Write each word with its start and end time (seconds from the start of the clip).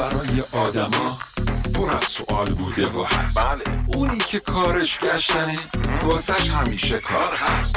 برای 0.00 0.42
آدما 0.52 1.18
پر 1.74 1.96
از 1.96 2.04
سوال 2.04 2.50
بوده 2.50 2.86
و 2.86 3.04
هست. 3.04 3.48
بله. 3.48 3.64
اونی 3.86 4.18
که 4.18 4.40
کارش 4.40 4.98
گشتنه 4.98 5.58
واسش 6.02 6.50
همیشه 6.50 6.98
کار 6.98 7.34
هست. 7.36 7.76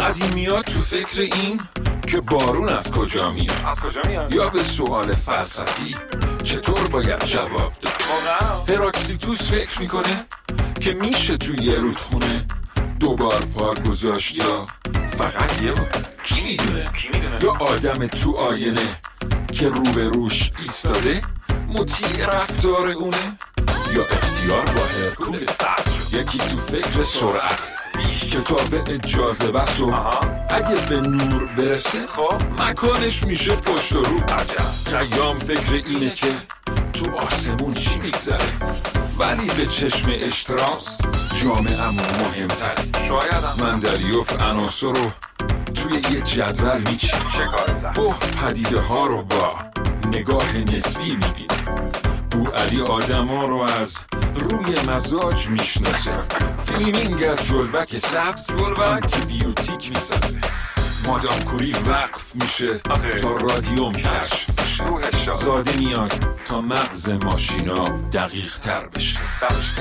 قدیمی 0.00 0.46
ها 0.46 0.62
تو 0.62 0.80
فکر 0.82 1.20
این 1.20 1.60
که 2.08 2.20
بارون 2.20 2.68
از 2.68 2.90
کجا 2.90 3.30
میاد؟ 3.30 3.62
از 3.66 3.80
کجا 3.80 4.00
میاد؟ 4.08 4.34
یا 4.34 4.48
به 4.48 4.62
سوال 4.62 5.12
فلسفی 5.12 5.96
چطور 6.44 6.88
باید 6.88 7.24
جواب 7.24 7.72
داد؟ 7.80 8.70
هراکلیتوس 8.70 9.42
فکر 9.42 9.80
می‌کنه 9.80 10.26
که 10.80 10.94
میشه 10.94 11.36
تو 11.36 11.54
یه 11.54 11.74
رودخونه 11.74 12.46
دوبار 13.00 13.44
پا 13.54 13.74
گذاشت 13.74 14.36
یا 14.36 14.64
فقط 15.10 15.62
یه 15.62 15.72
بار؟ 15.72 15.90
کی 16.22 16.40
می‌دونه؟ 16.44 16.90
یا 17.42 17.52
آدم 17.52 18.06
تو 18.06 18.36
آینه 18.36 19.00
که 19.52 19.68
رو 19.68 19.82
به 19.82 20.08
روش 20.08 20.52
ایستاده 20.58 21.20
مطیع 21.68 22.26
رفتار 22.26 22.88
اونه. 22.88 23.36
یا 23.94 24.04
اختیار 24.04 24.64
با 24.64 24.82
هرکوله 24.82 25.46
یکی 26.12 26.38
تو 26.38 26.56
فکر 26.56 27.02
سرعت. 27.02 27.76
کتاب 28.30 28.74
اجازه 28.88 29.50
و 29.50 29.90
آها. 29.90 30.20
اگه 30.50 30.86
به 30.88 31.00
نور 31.00 31.46
برسه 31.46 32.06
خب. 32.06 32.62
مکانش 32.62 33.22
میشه 33.22 33.56
پشت 33.56 33.92
و 33.92 34.02
رو 34.02 34.20
خیام 34.86 35.38
فکر 35.38 35.74
اینه 35.74 36.10
که 36.10 36.26
تو 36.92 37.16
آسمون 37.16 37.74
چی 37.74 37.98
میگذره؟ 37.98 38.52
ولی 39.18 39.46
به 39.46 39.66
چشم 39.66 40.10
اشتراس 40.14 40.98
جامعهمون 41.42 42.04
مهمتره. 42.20 43.08
شایدم. 43.08 43.54
من 43.60 43.78
دریافت 43.78 44.42
عناصر 44.42 44.86
رو 44.86 45.10
توی 45.74 45.94
یه 45.94 46.20
جدول 46.20 46.98
سخت 46.98 47.94
بو 47.94 48.12
پدیده 48.12 48.80
ها 48.80 49.06
رو 49.06 49.22
با 49.22 49.54
نگاه 50.12 50.56
نسبی 50.56 51.10
می‌بینم. 51.10 51.55
بو 52.30 52.46
علی 52.46 52.82
آدم 52.82 53.26
ها 53.26 53.46
رو 53.46 53.56
از 53.56 53.96
روی 54.34 54.74
مزاج 54.88 55.48
می‌شناسه 55.48 56.22
فیلمینگ 56.66 57.24
از 57.24 57.46
جلبک 57.46 57.96
سبز 57.96 58.46
جلبک؟ 58.46 58.78
آنتیبیوتیک 58.78 59.88
می‌سازه 59.88 60.38
مادام 61.06 61.40
کوری 61.40 61.72
وقف 61.72 62.34
میشه. 62.34 62.78
تا 63.18 63.36
رادیوم 63.36 63.92
کشف 63.92 64.50
بشه. 64.50 65.32
زاده 65.32 65.76
میاد 65.76 66.12
تا 66.44 66.60
مغز 66.60 67.08
ماشینا 67.08 67.84
دقیق 68.12 68.58
تر 68.58 68.88
بشه 68.88 69.18
بخش. 69.42 69.76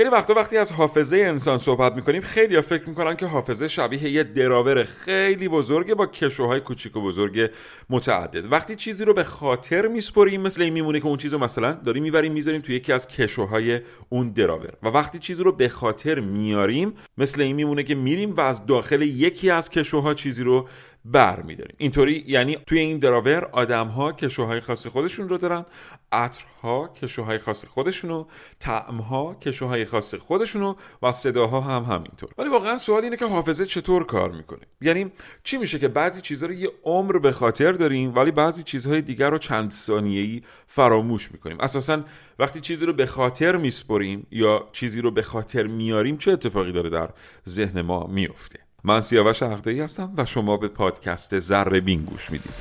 خیلی 0.00 0.10
وقتا 0.10 0.34
وقتی 0.34 0.56
از 0.56 0.72
حافظه 0.72 1.16
انسان 1.16 1.58
صحبت 1.58 1.94
می‌کنیم 1.94 2.22
خیلی 2.22 2.56
ها 2.56 2.62
فکر 2.62 2.88
می‌کنن 2.88 3.16
که 3.16 3.26
حافظه 3.26 3.68
شبیه 3.68 4.10
یه 4.10 4.22
دراور 4.22 4.84
خیلی 4.84 5.48
بزرگه 5.48 5.94
با 5.94 6.06
کشوهای 6.06 6.60
کوچیک 6.60 6.96
و 6.96 7.00
بزرگ 7.00 7.50
متعدد. 7.90 8.52
وقتی 8.52 8.76
چیزی 8.76 9.04
رو 9.04 9.14
به 9.14 9.24
خاطر 9.24 9.88
میسپریم 9.88 10.40
مثل 10.40 10.62
این 10.62 10.72
میمونه 10.72 11.00
که 11.00 11.06
اون 11.06 11.16
چیز 11.16 11.32
رو 11.32 11.38
مثلا 11.38 11.72
داریم 11.72 12.02
می‌بریم 12.02 12.32
می‌ذاریم 12.32 12.60
توی 12.60 12.74
یکی 12.74 12.92
از 12.92 13.08
کشوهای 13.08 13.80
اون 14.08 14.30
دراور. 14.30 14.72
و 14.82 14.88
وقتی 14.88 15.18
چیزی 15.18 15.42
رو 15.42 15.52
به 15.52 15.68
خاطر 15.68 16.20
میاریم 16.20 16.92
مثل 17.18 17.40
این 17.42 17.56
میمونه 17.56 17.82
که 17.82 17.94
میریم 17.94 18.34
و 18.34 18.40
از 18.40 18.66
داخل 18.66 19.02
یکی 19.02 19.50
از 19.50 19.70
کشوها 19.70 20.14
چیزی 20.14 20.42
رو 20.42 20.68
بر 21.04 21.42
میداریم 21.42 21.74
اینطوری 21.78 22.24
یعنی 22.26 22.56
توی 22.66 22.78
این 22.78 22.98
دراور 22.98 23.44
آدم 23.44 23.86
ها 23.86 24.12
کشوهای 24.12 24.60
خاص 24.60 24.86
خودشون 24.86 25.28
رو 25.28 25.38
دارن 25.38 25.64
عطرها 26.12 26.88
کشوهای 26.88 27.38
خاص 27.38 27.64
خودشونو 27.64 28.24
طعمها 28.58 29.34
کشوهای 29.34 29.84
خاص 29.84 30.14
خودشونو 30.14 30.74
و 31.02 31.12
صداها 31.12 31.60
هم 31.60 31.82
همینطور. 31.82 32.30
ولی 32.38 32.48
واقعا 32.48 32.76
سوال 32.76 33.04
اینه 33.04 33.16
که 33.16 33.26
حافظه 33.26 33.66
چطور 33.66 34.06
کار 34.06 34.30
می‌کنه؟ 34.30 34.60
یعنی 34.80 35.12
چی 35.44 35.58
میشه 35.58 35.78
که 35.78 35.88
بعضی 35.88 36.20
چیزها 36.20 36.48
رو 36.48 36.54
یه 36.54 36.70
عمر 36.84 37.18
به 37.18 37.32
خاطر 37.32 37.72
داریم 37.72 38.14
ولی 38.14 38.30
بعضی 38.30 38.62
چیزهای 38.62 39.02
دیگر 39.02 39.30
رو 39.30 39.38
چند 39.38 39.70
ثانیه‌ای 39.70 40.42
فراموش 40.66 41.32
می‌کنیم. 41.32 41.60
اساسا 41.60 42.04
وقتی 42.38 42.60
چیزی 42.60 42.86
رو 42.86 42.92
به 42.92 43.06
خاطر 43.06 43.56
میسپریم 43.56 44.26
یا 44.30 44.68
چیزی 44.72 45.00
رو 45.00 45.10
به 45.10 45.22
خاطر 45.22 45.66
میاریم 45.66 46.16
چه 46.16 46.32
اتفاقی 46.32 46.72
داره 46.72 46.90
در 46.90 47.10
ذهن 47.48 47.82
ما 47.82 48.06
میفته 48.06 48.69
من 48.84 49.00
سیاوش 49.00 49.42
حقدایی 49.42 49.80
هستم 49.80 50.12
و 50.16 50.26
شما 50.26 50.56
به 50.56 50.68
پادکست 50.68 51.38
ذره 51.38 51.80
بین 51.80 52.02
گوش 52.04 52.30
می‌دید. 52.30 52.54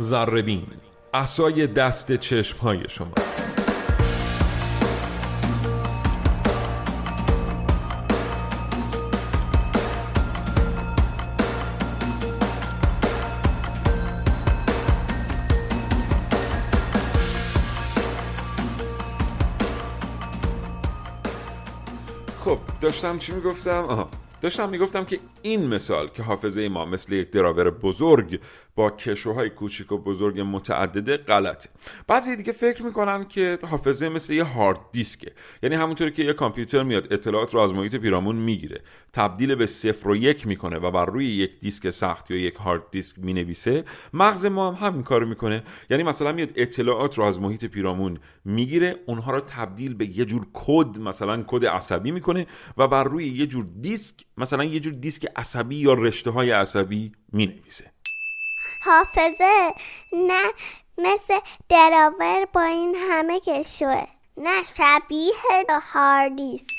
ذره 0.00 0.42
بین 0.42 0.66
عصای 1.14 1.66
دست 1.66 2.12
چشم 2.12 2.58
های 2.58 2.88
شما. 2.88 3.12
داشتم 22.86 23.18
چی 23.18 23.32
می‌گفتم؟ 23.32 23.84
آها 23.84 24.08
داشتم 24.42 24.68
می‌گفتم 24.68 25.04
که 25.04 25.18
این 25.42 25.66
مثال 25.66 26.08
که 26.08 26.22
حافظه 26.22 26.68
ما 26.68 26.84
مثل 26.84 27.12
یک 27.12 27.30
دراور 27.30 27.70
بزرگ 27.70 28.40
با 28.74 28.90
کشوهای 28.90 29.50
کوچیک 29.50 29.92
و 29.92 29.98
بزرگ 29.98 30.40
متعدده 30.40 31.16
غلطه. 31.16 31.68
بعضی 32.06 32.36
دیگه 32.36 32.52
فکر 32.52 32.82
می‌کنن 32.82 33.24
که 33.24 33.58
حافظه 33.70 34.08
مثل 34.08 34.32
یه 34.32 34.44
هارد 34.44 34.80
دیسکه 34.92 35.32
یعنی 35.62 35.74
همونطوری 35.74 36.10
که 36.10 36.24
یه 36.24 36.32
کامپیوتر 36.32 36.82
میاد 36.82 37.12
اطلاعات 37.12 37.54
رو 37.54 37.60
از 37.60 37.74
محیط 37.74 37.94
پیرامون 37.94 38.36
می‌گیره. 38.36 38.80
تبدیل 39.12 39.54
به 39.54 39.66
صفر 39.66 40.08
و 40.08 40.16
یک 40.16 40.46
می‌کنه 40.46 40.78
و 40.78 40.90
بر 40.90 41.06
روی 41.06 41.26
یک 41.26 41.60
دیسک 41.60 41.90
سخت 41.90 42.30
یا 42.30 42.36
یک 42.36 42.54
هارد 42.54 42.82
دیسک 42.90 43.18
می‌نویسه. 43.18 43.84
مغز 44.12 44.46
ما 44.46 44.72
هم 44.72 44.88
همین 44.88 45.02
کارو 45.02 45.26
می‌کنه. 45.26 45.62
یعنی 45.90 46.02
مثلا 46.02 46.32
میاد 46.32 46.50
اطلاعات 46.56 47.18
رو 47.18 47.24
از 47.24 47.40
محیط 47.40 47.64
پیرامون 47.64 48.18
می‌گیره 48.44 48.96
اونها 49.06 49.32
رو 49.32 49.40
تبدیل 49.40 49.94
به 49.94 50.18
یه 50.18 50.24
جور 50.24 50.46
کد 50.52 50.98
مثلا 50.98 51.44
کد 51.46 51.66
عصبی 51.66 52.10
می‌کنه 52.10 52.46
و 52.76 52.88
بر 52.88 53.04
روی 53.04 53.28
یه 53.28 53.46
جور 53.46 53.66
دیسک 53.80 54.26
مثلا 54.36 54.64
یه 54.64 54.80
جور 54.80 54.92
دیسک 54.92 55.26
عصبی 55.36 55.76
یا 55.76 55.92
رشته 55.92 56.30
های 56.30 56.50
عصبی 56.50 57.12
می‌نویسه. 57.32 57.90
حافظه 58.80 59.74
نه 60.12 60.52
مثل 60.98 61.38
دراور 61.68 62.46
با 62.52 62.62
این 62.62 62.94
همه 63.10 63.40
کشوه 63.40 64.06
نه 64.36 64.62
شبیه 64.64 65.32
هاردیسک 65.92 66.75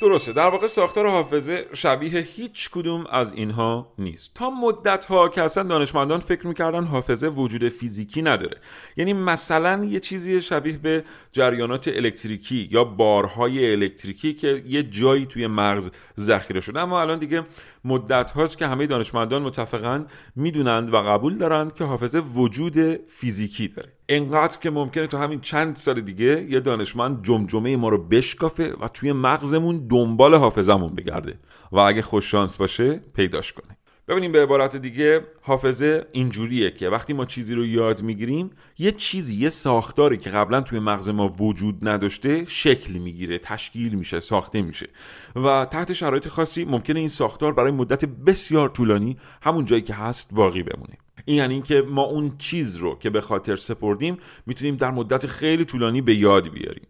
درسته 0.00 0.32
در 0.32 0.48
واقع 0.48 0.66
ساختار 0.66 1.08
حافظه 1.10 1.66
شبیه 1.72 2.20
هیچ 2.20 2.70
کدوم 2.70 3.06
از 3.06 3.32
اینها 3.32 3.92
نیست. 3.98 4.34
تا 4.34 4.50
مدت 4.50 5.04
ها 5.04 5.28
که 5.28 5.42
اصلا 5.42 5.62
دانشمندان 5.62 6.20
فکر 6.20 6.46
می‌کردن 6.46 6.84
حافظه 6.84 7.28
وجود 7.28 7.68
فیزیکی 7.68 8.22
نداره. 8.22 8.56
یعنی 8.96 9.12
مثلا 9.12 9.84
یه 9.84 10.00
چیزی 10.00 10.42
شبیه 10.42 10.78
به 10.78 11.04
جریانات 11.32 11.88
الکتریکی 11.88 12.68
یا 12.72 12.84
بارهای 12.84 13.72
الکتریکی 13.72 14.34
که 14.34 14.62
یه 14.66 14.82
جایی 14.82 15.26
توی 15.26 15.46
مغز 15.46 15.90
ذخیره 16.18 16.60
شده. 16.60 16.80
اما 16.80 17.00
الان 17.00 17.18
دیگه 17.18 17.46
مدت 17.84 18.30
هاست 18.30 18.58
که 18.58 18.66
همه 18.66 18.86
دانشمندان 18.86 19.42
متفقا 19.42 20.06
می‌دونند 20.36 20.94
و 20.94 20.96
قبول 20.96 21.38
دارند 21.38 21.74
که 21.74 21.84
حافظه 21.84 22.18
وجود 22.18 22.76
فیزیکی 23.08 23.68
داره. 23.68 23.92
انقدر 24.10 24.58
که 24.58 24.70
ممکنه 24.70 25.06
تو 25.06 25.18
همین 25.18 25.40
چند 25.40 25.76
سال 25.76 26.00
دیگه 26.00 26.46
یه 26.48 26.60
دانشمند 26.60 27.24
جمجمه 27.24 27.76
ما 27.76 27.88
رو 27.88 27.98
بشکافه 28.08 28.74
و 28.80 28.88
توی 28.88 29.12
مغزمون 29.12 29.86
دنبال 29.86 30.34
حافظمون 30.34 30.94
بگرده 30.94 31.38
و 31.72 31.78
اگه 31.78 32.02
خوش 32.02 32.30
شانس 32.30 32.56
باشه 32.56 33.00
پیداش 33.14 33.52
کنه. 33.52 33.76
ببینیم 34.10 34.32
به 34.32 34.42
عبارت 34.42 34.76
دیگه 34.76 35.20
حافظه 35.42 36.06
اینجوریه 36.12 36.70
که 36.70 36.88
وقتی 36.88 37.12
ما 37.12 37.26
چیزی 37.26 37.54
رو 37.54 37.66
یاد 37.66 38.02
می‌گیریم 38.02 38.50
یه 38.78 38.92
چیزی 38.92 39.36
یه 39.36 39.48
ساختاری 39.48 40.16
که 40.16 40.30
قبلا 40.30 40.60
توی 40.60 40.78
مغز 40.78 41.08
ما 41.08 41.28
وجود 41.28 41.88
نداشته 41.88 42.44
شکل 42.46 42.92
می‌گیره 42.92 43.38
تشکیل 43.38 43.94
میشه 43.94 44.20
ساخته 44.20 44.62
میشه. 44.62 44.88
و 45.36 45.66
تحت 45.70 45.92
شرایط 45.92 46.28
خاصی 46.28 46.64
ممکنه 46.64 46.98
این 46.98 47.08
ساختار 47.08 47.52
برای 47.52 47.72
مدت 47.72 48.04
بسیار 48.04 48.68
طولانی 48.68 49.16
همون 49.42 49.64
جایی 49.64 49.82
که 49.82 49.94
هست 49.94 50.34
باقی 50.34 50.62
بمونه. 50.62 50.98
این 51.24 51.36
یعنی 51.36 51.54
اینکه 51.54 51.82
ما 51.88 52.02
اون 52.02 52.36
چیز 52.38 52.76
رو 52.76 52.98
که 52.98 53.10
به 53.10 53.20
خاطر 53.20 53.56
سپردیم 53.56 54.18
می‌تونیم 54.46 54.76
در 54.76 54.90
مدت 54.90 55.26
خیلی 55.26 55.64
طولانی 55.64 56.00
به 56.00 56.14
یاد 56.14 56.48
بیاریم. 56.48 56.86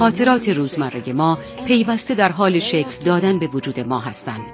خاطرات 0.00 0.48
روزمره 0.48 1.12
ما 1.12 1.38
پیوسته 1.66 2.14
در 2.14 2.32
حال 2.32 2.60
شکل 2.60 3.04
دادن 3.04 3.38
به 3.38 3.46
وجود 3.46 3.80
ما 3.80 3.98
هستند. 3.98 4.46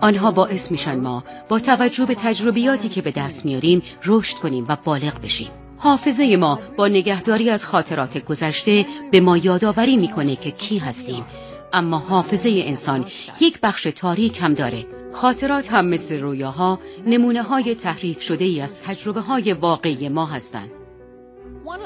آنها 0.00 0.30
باعث 0.30 0.70
میشن 0.70 1.00
ما 1.00 1.24
با 1.48 1.58
توجه 1.58 2.06
به 2.06 2.14
تجربیاتی 2.14 2.88
که 2.88 3.02
به 3.02 3.10
دست 3.10 3.44
میاریم 3.44 3.82
رشد 4.04 4.36
کنیم 4.36 4.66
و 4.68 4.76
بالغ 4.84 5.20
بشیم. 5.22 5.48
حافظه 5.76 6.36
ما 6.36 6.58
با 6.76 6.88
نگهداری 6.88 7.50
از 7.50 7.66
خاطرات 7.66 8.24
گذشته 8.24 8.86
به 9.10 9.20
ما 9.20 9.36
یادآوری 9.36 9.96
می‌کنه 9.96 10.36
که 10.36 10.50
کی 10.50 10.78
هستیم. 10.78 11.24
اما 11.72 11.98
حافظه 11.98 12.62
انسان 12.64 13.04
یک 13.40 13.60
بخش 13.60 13.82
تاریک 13.82 14.42
هم 14.42 14.54
داره. 14.54 14.86
خاطرات 15.12 15.72
هم 15.72 15.86
مثل 15.86 16.20
رویاها 16.20 16.78
نمونه 17.06 17.42
های 17.42 17.74
تحریف 17.74 18.22
شده 18.22 18.44
ای 18.44 18.60
از 18.60 18.78
تجربه 18.78 19.20
های 19.20 19.52
واقعی 19.52 20.08
ما 20.08 20.26
هستند. 20.26 20.70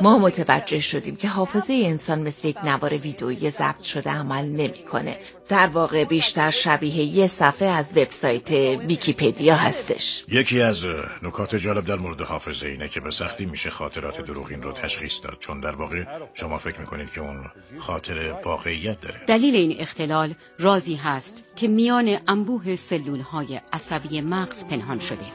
ما 0.00 0.19
متوجه 0.19 0.81
شدیم 0.81 1.17
که 1.17 1.28
حافظه 1.28 1.82
انسان 1.84 2.23
مثل 2.23 2.49
یک 2.49 2.64
نوار 2.64 2.94
ویدئویی 2.94 3.50
ضبط 3.50 3.82
شده 3.82 4.11
عمل 4.11 4.44
نمی‌کنه. 4.44 5.19
در 5.49 5.67
واقع 5.67 6.05
بیشتر 6.05 6.50
شبیه 6.50 6.96
یه 6.96 7.26
صفحه 7.26 7.69
از 7.69 7.93
وبسایت 7.96 8.50
ویکیپدیا 8.88 9.55
هستش. 9.55 10.25
یکی 10.28 10.61
از 10.61 10.87
نکات 11.23 11.56
جالب 11.56 11.84
در 11.84 11.96
مورد 11.96 12.20
حافظه 12.20 12.69
اینه 12.69 12.88
که 12.88 13.00
به 13.00 13.11
سختی 13.11 13.46
میشه 13.46 13.70
خاطرات 13.70 14.20
دروغین 14.20 14.62
رو 14.62 14.73
تشخیص 14.73 15.20
داد 15.23 15.37
چون 15.38 15.61
در 15.61 15.76
واقع 15.76 16.05
شما 16.34 16.58
فکر 16.58 16.81
می‌کنید 16.81 17.12
که 17.12 17.20
اون 17.20 17.44
خاطر 17.78 18.34
واقعیت 18.44 19.00
داره. 19.00 19.20
دلیل 19.26 19.55
این 19.55 19.76
اختلال 19.81 20.34
رازی 20.58 20.94
هست 20.94 21.44
که 21.56 21.69
میان 21.69 22.19
انبوه 22.28 22.76
سلول 22.76 23.20
های 23.20 23.61
عصبی 23.73 24.20
مغز 24.20 24.69
پنهان 24.69 24.99
شده. 24.99 25.26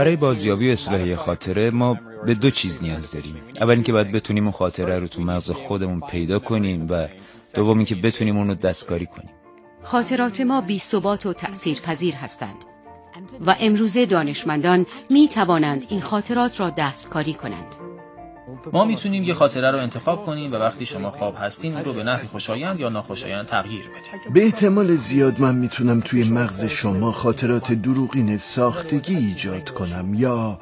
برای 0.00 0.16
بازیابی 0.16 0.72
اصلاحی 0.72 1.16
خاطره 1.16 1.70
ما 1.70 1.98
به 2.26 2.34
دو 2.34 2.50
چیز 2.50 2.82
نیاز 2.82 3.12
داریم. 3.12 3.36
اول 3.60 3.70
اینکه 3.70 3.92
باید 3.92 4.12
بتونیم 4.12 4.42
اون 4.42 4.52
خاطره 4.52 4.98
رو 4.98 5.06
تو 5.06 5.22
مغز 5.22 5.50
خودمون 5.50 6.00
پیدا 6.00 6.38
کنیم 6.38 6.86
و 6.90 7.08
دوم 7.54 7.76
اینکه 7.76 7.94
بتونیم 7.94 8.36
اون 8.36 8.48
رو 8.48 8.54
دستکاری 8.54 9.06
کنیم. 9.06 9.30
خاطرات 9.82 10.40
ما 10.40 10.60
بی 10.60 10.78
ثبات 10.78 11.26
و 11.26 11.32
تأثیر 11.32 11.80
پذیر 11.80 12.14
هستند 12.14 12.56
و 13.46 13.54
امروزه 13.60 14.06
دانشمندان 14.06 14.86
می 15.10 15.28
توانند 15.28 15.86
این 15.88 16.00
خاطرات 16.00 16.60
را 16.60 16.70
دستکاری 16.70 17.34
کنند. 17.34 17.74
ما 18.72 18.84
می‌تونیم 18.84 19.22
یه 19.22 19.34
خاطره 19.34 19.70
رو 19.70 19.78
انتخاب 19.78 20.26
کنیم 20.26 20.52
و 20.52 20.56
وقتی 20.56 20.86
شما 20.86 21.10
خواب 21.10 21.36
هستین 21.38 21.74
اون 21.74 21.84
رو 21.84 21.92
به 21.92 22.02
نحوی 22.02 22.26
خوشایند 22.26 22.80
یا 22.80 22.88
ناخوشایند 22.88 23.46
تغییر 23.46 23.84
بدیم 23.88 24.32
به 24.32 24.44
احتمال 24.44 24.96
زیاد 24.96 25.40
من 25.40 25.54
می‌تونم 25.54 26.00
توی 26.00 26.24
مغز 26.24 26.64
شما 26.64 27.12
خاطرات 27.12 27.72
دروغین 27.72 28.36
ساختگی 28.36 29.16
ایجاد 29.16 29.70
کنم 29.70 30.14
یا 30.14 30.58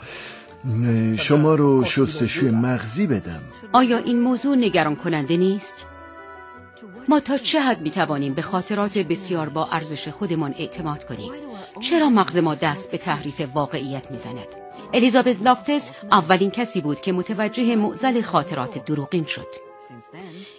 شما 1.17 1.55
رو 1.55 1.85
شستشوی 1.85 2.51
مغزی 2.51 3.07
بدم 3.07 3.43
آیا 3.73 3.99
این 3.99 4.21
موضوع 4.21 4.57
نگران 4.57 4.97
کننده 4.97 5.37
نیست؟ 5.37 5.87
ما 7.09 7.21
تا 7.21 7.39
چه 7.39 7.61
حد 7.61 7.81
می 7.81 7.91
توانیم 7.91 8.35
به 8.35 8.43
خاطرات 8.43 8.99
بسیار 8.99 9.49
با 9.49 9.69
ارزش 9.73 10.09
خودمان 10.09 10.55
اعتماد 10.59 11.05
کنیم؟ 11.05 11.33
چرا 11.81 12.09
مغز 12.09 12.37
ما 12.37 12.55
دست 12.55 12.91
به 12.91 12.99
تحریف 12.99 13.41
واقعیت 13.55 14.11
می‌زند؟ 14.11 14.68
الیزابت 14.93 15.43
لافتس 15.43 15.93
اولین 16.13 16.51
کسی 16.51 16.81
بود 16.81 17.01
که 17.01 17.13
متوجه 17.13 17.77
معزل 17.77 18.23
خاطرات 18.23 18.85
دروغین 18.85 19.25
شد. 19.25 19.47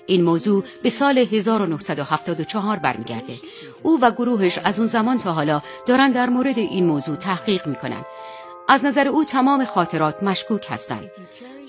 این 0.05 0.23
موضوع 0.23 0.63
به 0.83 0.89
سال 0.89 1.17
1974 1.17 2.77
برمیگرده. 2.77 3.33
او 3.83 3.99
و 4.01 4.11
گروهش 4.11 4.57
از 4.57 4.79
اون 4.79 4.87
زمان 4.87 5.17
تا 5.19 5.33
حالا 5.33 5.61
دارن 5.85 6.11
در 6.11 6.29
مورد 6.29 6.57
این 6.57 6.85
موضوع 6.85 7.15
تحقیق 7.15 7.67
می‌کنن. 7.67 8.05
از 8.67 8.85
نظر 8.85 9.07
او 9.07 9.25
تمام 9.25 9.65
خاطرات 9.65 10.23
مشکوک 10.23 10.67
هستند. 10.69 11.11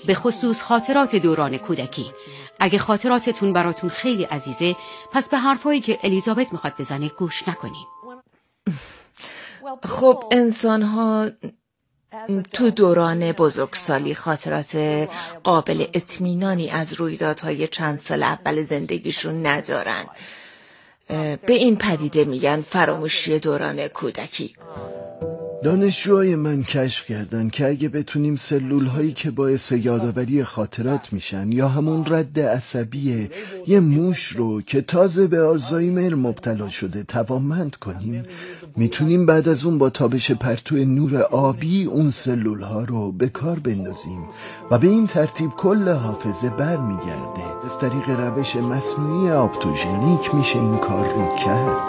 به 0.05 0.13
خصوص 0.13 0.63
خاطرات 0.63 1.15
دوران 1.15 1.57
کودکی. 1.57 2.11
اگه 2.59 2.79
خاطراتتون 2.79 3.53
براتون 3.53 3.89
خیلی 3.89 4.23
عزیزه 4.23 4.75
پس 5.11 5.29
به 5.29 5.37
حرفایی 5.37 5.81
که 5.81 5.99
الیزابت 6.03 6.53
می‌خواد 6.53 6.73
بزنه 6.79 7.09
گوش 7.09 7.47
نکنین. 7.47 7.85
خب 9.83 10.23
انسان 10.31 10.81
ها 10.81 11.27
تو 12.53 12.69
دوران 12.69 13.31
بزرگسالی 13.31 14.15
خاطرات 14.15 14.75
قابل 15.43 15.85
اطمینانی 15.93 16.69
از 16.69 16.93
رویدادهای 16.93 17.67
چند 17.67 17.99
سال 17.99 18.23
اول 18.23 18.61
زندگیشون 18.61 19.45
ندارن. 19.45 20.05
به 21.45 21.53
این 21.53 21.75
پدیده 21.75 22.25
میگن 22.25 22.61
فراموشی 22.61 23.39
دوران 23.39 23.87
کودکی. 23.87 24.55
دانشجوهای 25.63 26.35
من 26.35 26.63
کشف 26.63 27.05
کردن 27.05 27.49
که 27.49 27.67
اگه 27.67 27.89
بتونیم 27.89 28.35
سلول 28.35 28.85
هایی 28.85 29.11
که 29.11 29.31
باعث 29.31 29.71
یادآوری 29.71 30.43
خاطرات 30.43 31.13
میشن 31.13 31.51
یا 31.51 31.67
همون 31.67 32.05
رد 32.07 32.39
عصبی 32.39 33.29
یه 33.67 33.79
موش 33.79 34.27
رو 34.27 34.61
که 34.61 34.81
تازه 34.81 35.27
به 35.27 35.41
آلزایمر 35.41 36.15
مبتلا 36.15 36.69
شده 36.69 37.03
توانمند 37.03 37.75
کنیم 37.75 38.25
می‌تونیم 38.77 39.25
بعد 39.25 39.49
از 39.49 39.65
اون 39.65 39.77
با 39.77 39.89
تابش 39.89 40.31
پرتو 40.31 40.75
نور 40.75 41.21
آبی 41.21 41.83
اون 41.83 42.11
سلول 42.11 42.61
ها 42.61 42.83
رو 42.83 43.11
به 43.11 43.27
کار 43.27 43.59
بندازیم 43.59 44.21
و 44.71 44.77
به 44.77 44.87
این 44.87 45.07
ترتیب 45.07 45.51
کل 45.51 45.89
حافظه 45.89 46.49
برمیگرده. 46.49 47.65
از 47.65 47.79
طریق 47.79 48.09
روش 48.09 48.55
مصنوعی 48.55 49.31
آپتوژنیک 49.31 50.35
میشه 50.35 50.59
این 50.59 50.77
کار 50.77 51.05
رو 51.05 51.35
کرد. 51.45 51.81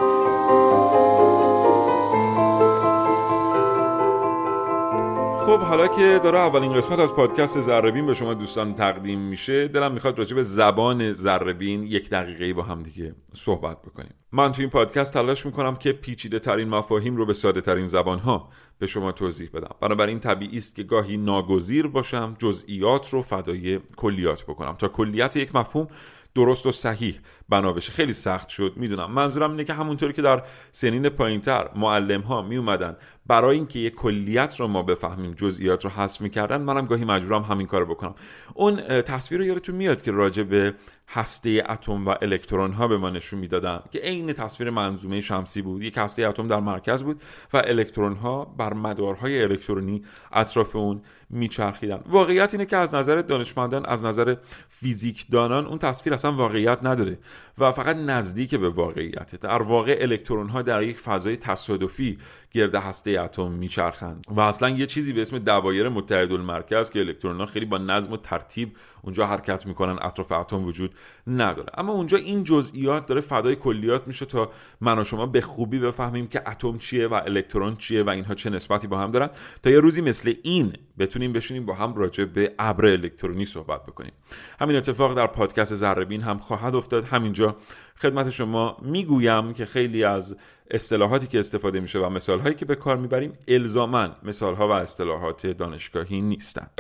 خب 5.47 5.61
حالا 5.61 5.89
که 5.89 6.21
داره 6.23 6.39
اولین 6.39 6.75
قسمت 6.75 6.99
از 6.99 7.12
پادکست 7.12 7.61
زربین 7.61 8.06
به 8.06 8.15
شما 8.15 8.35
دوستان 8.35 8.75
تقدیم 8.75 9.21
میشه 9.21 9.69
دلم 9.69 9.93
می‌خواد 9.93 10.19
راجع 10.19 10.37
به 10.37 10.43
زبان 10.43 11.12
زربین 11.12 11.83
یک 11.83 12.11
دقیقه 12.11 12.55
با 12.55 12.62
هم 12.62 12.83
دیگه 12.83 13.15
صحبت 13.33 13.83
بکنیم. 13.83 14.15
من 14.33 14.53
تو 14.53 14.61
این 14.61 14.71
پادکست 14.71 15.15
تلاش 15.15 15.47
می‌کنم 15.47 15.77
که 15.77 15.93
پیچیده 15.93 16.39
ترین 16.39 16.69
مفاهیم 16.69 17.17
رو 17.17 17.27
به 17.27 17.33
ساده 17.33 17.61
ترین 17.61 17.87
زبان 17.87 18.19
ها 18.19 18.49
به 18.79 18.87
شما 18.87 19.12
توضیح 19.12 19.50
بدم. 19.55 19.75
بنابراین 19.81 20.21
طبیعی 20.21 20.59
است 20.59 20.77
که 20.77 20.83
گاهی 20.83 21.17
ناگزیر 21.17 21.87
باشم 21.87 22.37
جزئیات 22.39 23.09
رو 23.11 23.23
فدای 23.23 23.81
کلیات 23.97 24.43
بکنم 24.43 24.73
تا 24.73 24.89
کلیت 24.89 25.37
یک 25.37 25.55
مفهوم 25.55 25.89
درست 26.35 26.67
و 26.67 26.73
صحیح 26.73 27.21
بنا 27.49 27.73
بشه. 27.73 27.93
خیلی 27.93 28.12
سخت 28.12 28.49
شد 28.49 28.73
می‌دونم. 28.77 29.11
منظورم 29.11 29.50
اینه 29.50 29.65
که 29.65 29.73
همونطوری 29.73 30.12
که 30.12 30.23
در 30.23 30.43
سنین 30.73 31.09
پایینتر 31.09 31.69
معلم 31.77 32.21
ها 32.21 32.43
می 32.43 32.56
اومدن 32.56 32.97
برای 33.32 33.56
اینکه 33.56 33.79
یه 33.79 33.90
کلیت 33.90 34.61
رو 34.61 34.67
ما 34.67 34.82
بفهمیم 34.82 35.32
جزئیات 35.32 35.84
رو 35.84 35.90
حذف 35.90 36.20
می‌کردن 36.20 36.62
منم 36.62 36.87
گاهی 36.87 37.05
مجبورم 37.05 37.43
همین 37.43 37.67
کارو 37.67 37.87
بکنم. 37.87 38.14
اون 38.55 39.02
تصویر 39.02 39.40
رو 39.40 39.46
یادتون 39.46 39.75
میاد 39.75 40.02
که 40.02 40.11
راجع 40.11 40.43
به 40.43 40.75
هسته 41.12 41.64
اتم 41.69 42.06
و 42.06 42.14
الکترون 42.23 42.73
ها 42.73 42.88
به 42.88 42.97
ما 42.99 43.11
نشون 43.11 43.41
می‌دادن 43.41 43.81
که 43.91 43.99
عین 43.99 44.32
تصویر 44.32 44.70
منظومه 44.70 45.20
شمسی 45.20 45.62
بود. 45.62 45.82
یک 45.82 45.94
هسته 45.99 46.29
اتم 46.29 46.49
در 46.49 46.61
مرکز 46.61 47.03
بود 47.03 47.23
و 47.53 47.56
الکترون 47.56 48.17
ها 48.17 48.44
بر 48.44 48.73
مدارهای 48.73 49.43
الکترونی 49.43 50.03
اطراف 50.32 50.76
اون 50.76 51.03
میچرخیدن. 51.31 52.00
واقعیت 52.06 52.55
اینه 52.55 52.67
که 52.67 52.76
از 52.76 52.94
نظر 52.94 53.23
دانشمندان 53.23 53.87
از 53.87 54.05
نظر 54.05 54.37
فیزیک 54.69 55.26
دانان 55.31 55.67
اون 55.67 55.79
تصویر 55.79 56.14
اصلا 56.14 56.32
واقعیت 56.32 56.79
نداره 56.82 57.19
و 57.58 57.73
فقط 57.73 57.97
نزدیک 57.97 58.55
به 58.55 58.69
واقعیته. 58.69 59.37
در 59.37 59.62
واقع 59.62 59.97
الکترون 60.00 60.49
ها 60.49 60.62
در 60.62 60.82
یک 60.82 60.99
فضای 60.99 61.37
تصادفی 61.37 62.19
گرد 62.53 62.75
هسته 62.75 63.10
اتم 63.10 63.51
میچرخند 63.51 64.27
و 64.29 64.41
اصلا 64.41 64.69
یه 64.69 64.87
چیزی 64.87 65.13
به 65.13 65.20
اسم 65.20 65.39
دوایر 65.39 65.89
متحد 65.89 66.32
المرکز 66.32 66.91
که 66.91 66.98
الکترون 66.98 67.41
ها 67.41 67.46
خیلی 67.46 67.67
با 67.67 67.79
نظم 67.79 68.13
و 68.13 68.17
ترتیب 68.17 68.77
اونجا 69.03 69.27
حرکت 69.27 69.67
می‌کنن 69.67 69.99
اطراف 70.03 70.32
اتم 70.32 70.65
وجود 70.65 70.94
نداره. 71.27 71.69
اما 71.75 71.93
اونجا 71.93 72.19
این 72.19 72.44
جزئیات 72.44 73.06
داره 73.06 73.21
فدای 73.21 73.56
کلیات 73.56 74.06
میشه 74.06 74.27
تا 74.27 74.51
من 74.81 74.99
و 74.99 75.05
شما 75.05 75.27
به 75.27 75.41
خوبی 75.41 75.79
بفهمیم 75.79 76.27
که 76.27 76.51
اتم 76.51 76.79
چیه 76.79 77.09
و 77.09 77.15
الکترون 77.15 77.77
چیه 77.77 78.03
و 78.03 78.11
اینها 78.11 78.35
چه 78.35 78.51
نسبتی 78.51 78.87
با 78.87 78.99
هم 78.99 79.11
دارن. 79.11 79.31
تا 79.63 79.71
یه 79.71 79.81
روزی 79.81 80.01
مثل 80.01 80.35
این 80.43 80.73
بتونیم 80.99 81.32
بشینیم 81.32 81.67
با 81.67 81.75
هم 81.75 81.94
راجع 81.94 82.25
به 82.25 82.53
ابر 82.59 82.87
الکترونی 82.87 83.44
صحبت 83.44 83.87
بکنیم. 83.87 84.13
همین 84.61 84.77
اتفاق 84.77 85.17
در 85.17 85.27
پادکست 85.27 85.75
ذره 85.75 86.19
هم 86.21 86.39
خواهد 86.39 86.75
افتاد. 86.75 87.05
همینجا 87.05 87.56
خدمت 87.97 88.31
شما 88.31 88.77
می‌گویم 88.82 89.55
که 89.55 89.67
خیلی 89.67 90.05
از 90.05 90.37
اصطلاحاتی 90.71 91.27
که 91.27 91.41
استفاده 91.41 91.81
میشه 91.81 91.99
و 91.99 92.09
مثالهایی 92.09 92.55
که 92.55 92.65
به 92.65 92.75
کار 92.75 92.97
می‌بریم 92.97 93.39
الزاما 93.49 94.09
مثالها 94.23 94.69
و 94.69 94.71
اصطلاحات 94.71 95.47
دانشگاهی 95.47 96.21
نیستند 96.21 96.71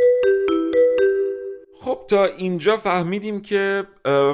خب 1.84 2.04
تا 2.08 2.24
اینجا 2.24 2.76
فهمیدیم 2.76 3.40
که 3.40 3.84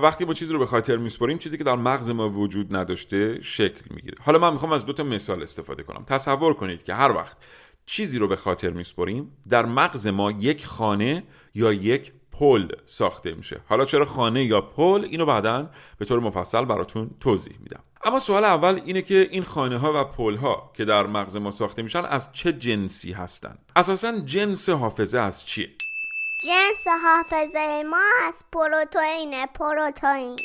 وقتی 0.03 0.25
ما 0.25 0.35
چیزی 0.35 0.53
رو 0.53 0.59
به 0.59 0.67
خاطر 0.67 0.97
میسپریم 0.97 1.39
چیزی 1.39 1.59
که 1.59 1.65
در 1.65 1.77
مغز 1.77 2.11
ما 2.11 2.29
وجود 2.31 2.77
نداشته 2.77 3.43
شکل 3.43 3.81
می‌گیره. 3.91 4.17
حالا 4.21 4.39
من 4.39 4.53
می‌خوام 4.53 4.73
از 4.73 4.87
دو 4.87 4.93
تا 4.93 5.03
مثال 5.03 5.43
استفاده 5.43 5.83
کنم. 5.83 6.05
تصور 6.07 6.55
کنید 6.55 6.85
که 6.85 6.95
هر 6.95 7.13
وقت 7.13 7.37
چیزی 7.87 8.19
رو 8.19 8.29
به 8.29 8.37
خاطر 8.37 8.71
میسپریم 8.71 9.33
در 9.49 9.67
مغز 9.67 10.07
ما 10.07 10.31
یک 10.31 10.67
خانه 10.67 11.25
یا 11.55 11.73
یک 11.73 12.13
پل 12.33 12.69
ساخته 12.85 13.35
میشه. 13.35 13.61
حالا 13.69 13.85
چرا 13.85 14.05
خانه 14.05 14.45
یا 14.45 14.61
پل؟ 14.61 15.05
اینو 15.11 15.27
بعدا 15.27 15.71
به 15.99 16.05
طور 16.05 16.21
مفصل 16.21 16.65
براتون 16.65 17.11
توضیح 17.21 17.57
میدم. 17.63 17.81
اما 18.05 18.19
سوال 18.19 18.45
اول 18.45 18.81
اینه 18.85 19.03
که 19.03 19.29
این 19.31 19.43
خانه 19.43 19.79
ها 19.79 20.01
و 20.01 20.05
پل 20.05 20.37
ها 20.37 20.71
که 20.75 20.85
در 20.85 21.07
مغز 21.07 21.37
ما 21.37 21.51
ساخته 21.51 21.83
میشن 21.83 22.05
از 22.05 22.33
چه 22.33 22.53
جنسی 22.53 23.13
هستند؟ 23.13 23.59
اساسا 23.77 24.21
جنس 24.21 24.69
حافظه 24.69 25.19
از 25.19 25.47
چیه؟ 25.47 25.69
جنس 26.43 26.87
حافظه 27.03 27.83
ما 27.91 28.03
از 28.29 28.35
پروتئین 28.53 29.47
پروتئین. 29.55 30.37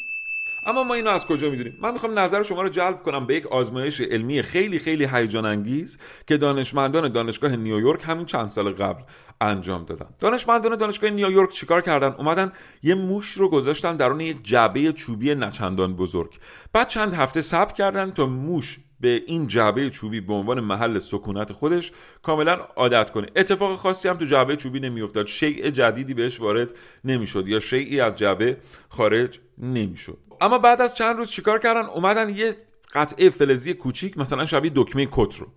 اما 0.66 0.84
ما 0.84 0.94
اینو 0.94 1.10
از 1.10 1.26
کجا 1.26 1.50
می‌دونیم؟ 1.50 1.78
من 1.82 1.94
می‌خوام 1.94 2.20
نظر 2.20 2.44
شما 2.44 2.62
رو 2.62 2.70
جلب 2.70 3.04
کنم 3.04 3.28
به 3.28 3.36
یک 3.36 3.48
آزمایش 3.48 4.02
علمی 4.02 4.42
خیلی 4.42 4.80
خیلی 4.80 5.08
هیجان 5.14 5.46
انگیز 5.46 5.98
که 6.28 6.38
دانشمندان 6.38 7.12
دانشگاه 7.12 7.56
نیویورک 7.56 8.02
همین 8.06 8.26
چند 8.26 8.50
سال 8.50 8.74
قبل 8.74 9.02
انجام 9.42 9.86
دادن. 9.86 10.10
دانشمندان 10.20 10.76
دانشگاه 10.76 11.10
نیویورک 11.10 11.50
چیکار 11.50 11.82
کردن؟ 11.82 12.16
اومدن 12.18 12.52
یه 12.84 12.96
موش 12.96 13.32
رو 13.32 13.50
گذاشتن 13.50 13.98
درون 13.98 14.20
یک 14.20 14.38
جعبه 14.44 14.94
چوبی 14.94 15.36
نچندان 15.36 15.96
بزرگ. 15.96 16.40
بعد 16.74 16.88
چند 16.88 17.14
هفته 17.14 17.42
صبر 17.42 17.74
کردن 17.74 18.12
تا 18.12 18.26
موش 18.26 18.80
به 19.04 19.24
این 19.28 19.48
جعبه 19.48 19.90
چوبی 19.90 20.22
به 20.22 20.34
عنوان 20.34 20.60
محل 20.60 21.00
سکونت 21.00 21.54
خودش 21.54 21.92
کاملا 22.22 22.54
عادت 22.76 23.12
کنه. 23.12 23.28
اتفاق 23.36 23.76
خاصی 23.76 24.08
هم 24.08 24.18
تو 24.18 24.26
جعبه 24.26 24.56
چوبی 24.56 24.80
نمیافتاد. 24.80 25.28
شیء 25.28 25.70
جدیدی 25.70 26.14
بهش 26.14 26.40
وارد 26.40 26.70
نمی‌شد 27.04 27.48
یا 27.48 27.60
شیعی 27.60 28.02
از 28.02 28.16
جعبه 28.16 28.58
خارج 28.90 29.40
نمی‌شد. 29.58 30.18
اما 30.42 30.58
بعد 30.58 30.82
از 30.82 30.94
چند 30.94 31.18
روز 31.18 31.32
چیکار 31.32 31.60
کردن؟ 31.60 31.86
اومدن 31.86 32.30
یه 32.30 32.56
قطعه 32.94 33.30
فلزی 33.30 33.74
کوچیک 33.74 34.18
مثلا 34.18 34.46
شبیه 34.46 34.72
دکمه 34.76 35.08
کت 35.12 35.38
رو. 35.40 35.48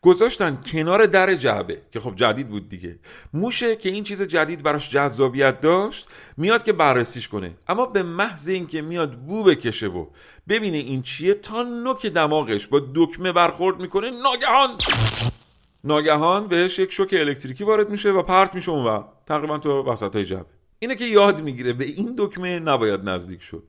گذاشتن 0.00 0.58
کنار 0.72 1.06
در 1.06 1.34
جعبه 1.34 1.82
که 1.92 2.00
خب 2.00 2.14
جدید 2.14 2.48
بود 2.48 2.68
دیگه. 2.68 2.98
موشه 3.32 3.76
که 3.76 3.88
این 3.88 4.04
چیز 4.04 4.22
جدید 4.22 4.62
براش 4.62 4.90
جذابیت 4.90 5.60
داشت 5.60 6.06
میاد 6.36 6.62
که 6.62 6.72
بررسیش 6.72 7.28
کنه. 7.28 7.56
اما 7.68 7.86
به 7.86 8.02
محض 8.02 8.48
اینکه 8.48 8.82
میاد 8.82 9.12
بو 9.14 9.44
بکشه 9.44 9.86
و 9.86 10.06
ببینه 10.48 10.76
این 10.76 11.02
چیه 11.02 11.34
تا 11.34 11.62
نوک 11.62 12.06
دماغش 12.06 12.66
با 12.66 12.82
دکمه 12.94 13.32
برخورد 13.32 13.80
می‌کنه 13.80 14.10
ناگهان! 14.10 14.70
ناگهان 15.84 16.48
بهش 16.48 16.78
یک 16.78 16.92
شوک 16.92 17.14
الکتریکی 17.18 17.64
وارد 17.64 17.90
میشه 17.90 18.10
و 18.10 18.22
پرت 18.22 18.54
میشه 18.54 18.70
اونور 18.70 19.04
تقریبا 19.26 19.58
تو 19.58 19.82
وسط 19.82 20.16
های 20.16 20.36
اینه 20.78 20.94
که 20.94 21.04
یاد 21.04 21.42
می‌گیره 21.42 21.72
به 21.72 21.84
این 21.84 22.14
دکمه 22.18 22.60
نباید 22.60 23.00
نزدیک 23.08 23.42
شد. 23.42 23.62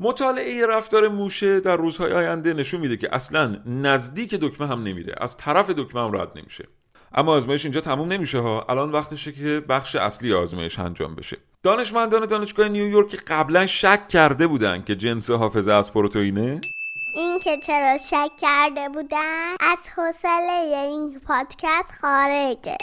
مطالعه 0.00 0.66
رفتار 0.66 1.08
موشه 1.08 1.60
در 1.60 1.76
روزهای 1.76 2.12
آینده 2.12 2.54
نشون 2.54 2.80
میده 2.80 2.96
که 2.96 3.14
اصلا 3.14 3.56
نزدیک 3.66 4.34
دکمه 4.34 4.66
هم 4.66 4.82
نمیره. 4.82 5.14
از 5.20 5.36
طرف 5.36 5.70
دکمه 5.70 6.00
هم 6.00 6.16
رد 6.16 6.38
نمیشه. 6.38 6.68
اما 7.14 7.32
آزمایش 7.32 7.64
اینجا 7.64 7.80
تموم 7.80 8.12
نمیشه 8.12 8.38
ها. 8.38 8.66
الان 8.68 8.92
وقتشه 8.92 9.32
که 9.32 9.62
بخش 9.68 9.96
اصلی 9.96 10.34
آزمایش 10.34 10.78
انجام 10.78 11.14
بشه. 11.14 11.36
دانشمندان 11.62 12.26
دانشگاه 12.26 12.68
نیویورک 12.68 13.16
قبلا 13.26 13.66
شک 13.66 14.08
کرده 14.08 14.46
بودن 14.46 14.82
که 14.82 14.96
جنس 14.96 15.30
حافظه 15.30 15.72
از 15.72 15.92
پروتئینه. 15.92 16.60
این 17.14 17.38
که 17.38 17.58
چرا 17.66 17.98
شک 17.98 18.30
کرده 18.40 18.88
بودن 18.88 19.54
از 19.60 19.78
حوصله 19.96 20.76
این 20.76 21.20
پادکست 21.26 21.92
خارجه. 22.00 22.76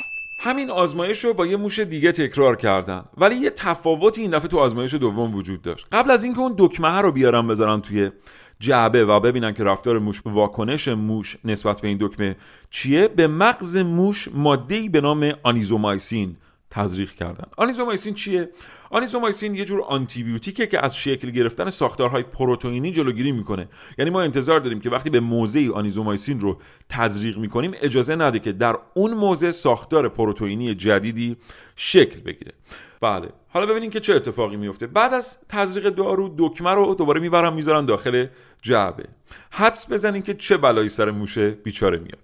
همین 0.44 0.70
آزمایش 0.70 1.26
رو 1.26 1.34
با 1.34 1.46
یه 1.46 1.58
موش 1.58 1.80
دیگه 1.80 2.12
تکرار 2.12 2.56
کردن. 2.56 3.04
ولی 3.18 3.36
یه 3.36 3.50
تفاوتی 3.50 4.22
این 4.22 4.32
دفعه 4.32 4.48
تو 4.48 4.58
آزمایش 4.58 4.94
دوم 4.94 5.36
وجود 5.36 5.62
داشت. 5.62 5.88
قبل 5.92 6.12
از 6.12 6.24
اینکه 6.24 6.40
اون 6.40 6.56
دکمه 6.58 7.02
رو 7.02 7.12
بیارن 7.12 7.48
بذارن 7.48 7.82
توی 7.82 8.12
جعبه 8.60 9.06
و 9.06 9.20
ببینن 9.20 9.54
که 9.54 9.64
رفتار 9.64 10.00
موش 10.00 10.22
واکنش 10.26 10.88
موش 10.88 11.38
نسبت 11.46 11.82
به 11.82 11.88
این 11.88 11.98
دکمه 12.02 12.36
چیه 12.70 13.08
به 13.08 13.28
مغز 13.28 13.78
موش 13.78 14.28
ماده‌ای 14.34 14.90
به 14.90 15.02
نام 15.02 15.34
آنیزومایسین 15.44 16.36
تزریق 16.72 17.12
کردن. 17.12 17.46
آنیزومایسین 17.58 18.14
چیه؟ 18.14 18.50
آنیزومایسین 18.90 19.56
یه 19.56 19.66
جور 19.66 19.82
آنتیبیوتیکه 19.82 20.68
که 20.68 20.86
از 20.86 20.98
شکل 20.98 21.32
گرفتن 21.32 21.70
ساختارهای 21.70 22.24
پروتئینی 22.24 22.92
جلوگیری 22.92 23.32
می‌کنه. 23.32 23.68
یعنی 23.98 24.12
ما 24.12 24.22
انتظار 24.22 24.60
داریم 24.60 24.80
که 24.80 24.90
وقتی 24.90 25.10
به 25.10 25.20
موضعی 25.20 25.70
آنیزومایسین 25.70 26.40
رو 26.40 26.58
تزریق 26.90 27.38
می‌کنیم 27.38 27.72
اجازه 27.82 28.16
نده 28.16 28.40
که 28.40 28.52
در 28.52 28.78
اون 28.94 29.14
موضع 29.14 29.52
ساختار 29.52 30.10
پروتئینی 30.10 30.76
جدیدی 30.76 31.38
شکل 31.76 32.20
بگیره. 32.20 32.54
بله. 33.02 33.30
حالا 33.50 33.66
ببینیم 33.66 33.90
که 33.90 34.00
چه 34.00 34.16
اتفاقی 34.16 34.58
میفته 34.58 34.88
بعد 34.88 35.14
از 35.14 35.38
تزریق 35.50 35.90
دارو 35.90 36.36
دکمه 36.38 36.72
رو 36.72 36.96
دوباره 36.96 37.20
می‌برن 37.20 37.54
می‌ذارن 37.54 37.86
داخل 37.86 38.28
جعبه. 38.62 39.04
حدس 39.52 39.92
بزنین 39.92 40.22
که 40.22 40.34
چه 40.34 40.58
بلایی 40.58 40.90
سر 40.90 41.12
موشه 41.12 41.52
بیچاره 41.52 41.98
میاد. 41.98 42.20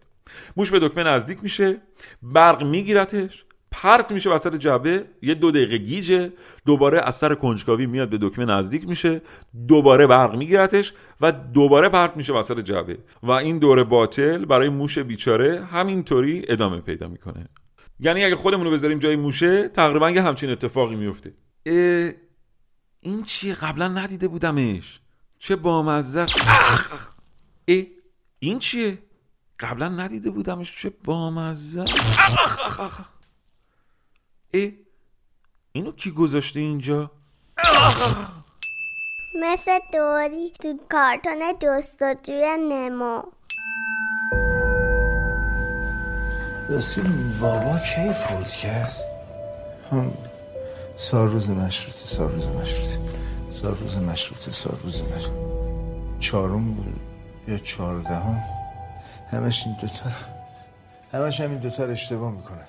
موش 0.57 0.71
به 0.71 0.79
دکمه 0.79 1.03
نزدیک 1.03 1.37
میشه 1.43 1.81
برق 2.21 2.63
میگیرتش 2.63 3.45
پرت 3.81 4.11
میشه 4.11 4.29
وسط 4.29 4.55
جعبه 4.55 5.05
یه 5.21 5.35
دو 5.35 5.51
دقیقه 5.51 5.77
گیجه 5.77 6.31
دوباره 6.65 7.01
از 7.01 7.15
سر 7.15 7.35
کنجکاوی 7.35 7.85
میاد 7.85 8.09
به 8.09 8.17
دکمه 8.21 8.45
نزدیک 8.45 8.87
میشه 8.87 9.21
دوباره 9.67 10.07
برق 10.07 10.35
میگیرتش 10.35 10.93
و 11.21 11.31
دوباره 11.31 11.89
پرت 11.89 12.17
میشه 12.17 12.33
وسط 12.33 12.59
جعبه. 12.59 12.97
و 13.23 13.31
این 13.31 13.59
دوره 13.59 13.83
باطل 13.83 14.45
برای 14.45 14.69
موش 14.69 14.99
بیچاره 14.99 15.65
همینطوری 15.65 16.45
ادامه 16.47 16.81
پیدا 16.81 17.07
می‌کنه. 17.07 17.49
یعنی 17.99 18.23
اگه 18.23 18.35
خودمون 18.35 18.65
رو 18.65 18.71
بذاریم 18.71 18.99
جای 18.99 19.15
موشه 19.15 19.67
تقریبا 19.67 20.11
یه 20.11 20.21
همچین 20.21 20.49
اتفاقی 20.49 20.95
میفته. 20.95 21.33
این 22.99 23.23
چیه 23.23 23.53
قبلا 23.53 23.87
ندیده 23.87 24.27
بودمش. 24.27 24.99
چه 25.39 25.55
بامزه 25.55 26.25
ای 27.65 27.87
این 28.39 28.59
چیه؟ 28.59 28.97
قبلا 29.59 29.89
ندیده 29.89 30.29
بودمش. 30.29 30.81
چه 30.81 30.91
بامزه 31.03 31.83
ای 34.51 34.73
اینو 35.71 35.91
کی 35.91 36.11
گذاشته 36.11 36.59
اینجا؟ 36.59 37.11
مثل 39.41 39.79
دوری 39.93 40.53
تو 40.61 40.79
کارتون 40.89 41.53
جستجوی 41.59 42.57
نمو. 42.57 43.21
راستی 46.69 47.01
بابا 47.41 47.79
کی 47.79 48.13
فوت 48.13 48.49
کرد؟ 48.49 48.93
هم 49.91 50.13
سال 50.95 51.27
روز 51.27 51.49
مشروطه 51.49 52.05
سال 52.05 52.31
روز 52.31 52.49
مشروطه. 52.49 52.99
سال 53.49 53.77
روز 53.77 53.97
مشروطه 53.97 54.51
سال 54.51 54.77
روز 54.83 55.03
مشروطه. 55.03 56.19
چهارم 56.19 56.73
بود 56.73 56.99
یا 57.47 57.57
چهاردهم؟ 57.57 58.43
همش 59.31 59.63
این 59.65 59.75
دوتا 59.81 60.09
همش 61.13 61.41
همین 61.41 61.59
دوتا 61.59 61.83
اشتباه 61.83 62.31
می‌کنن 62.31 62.65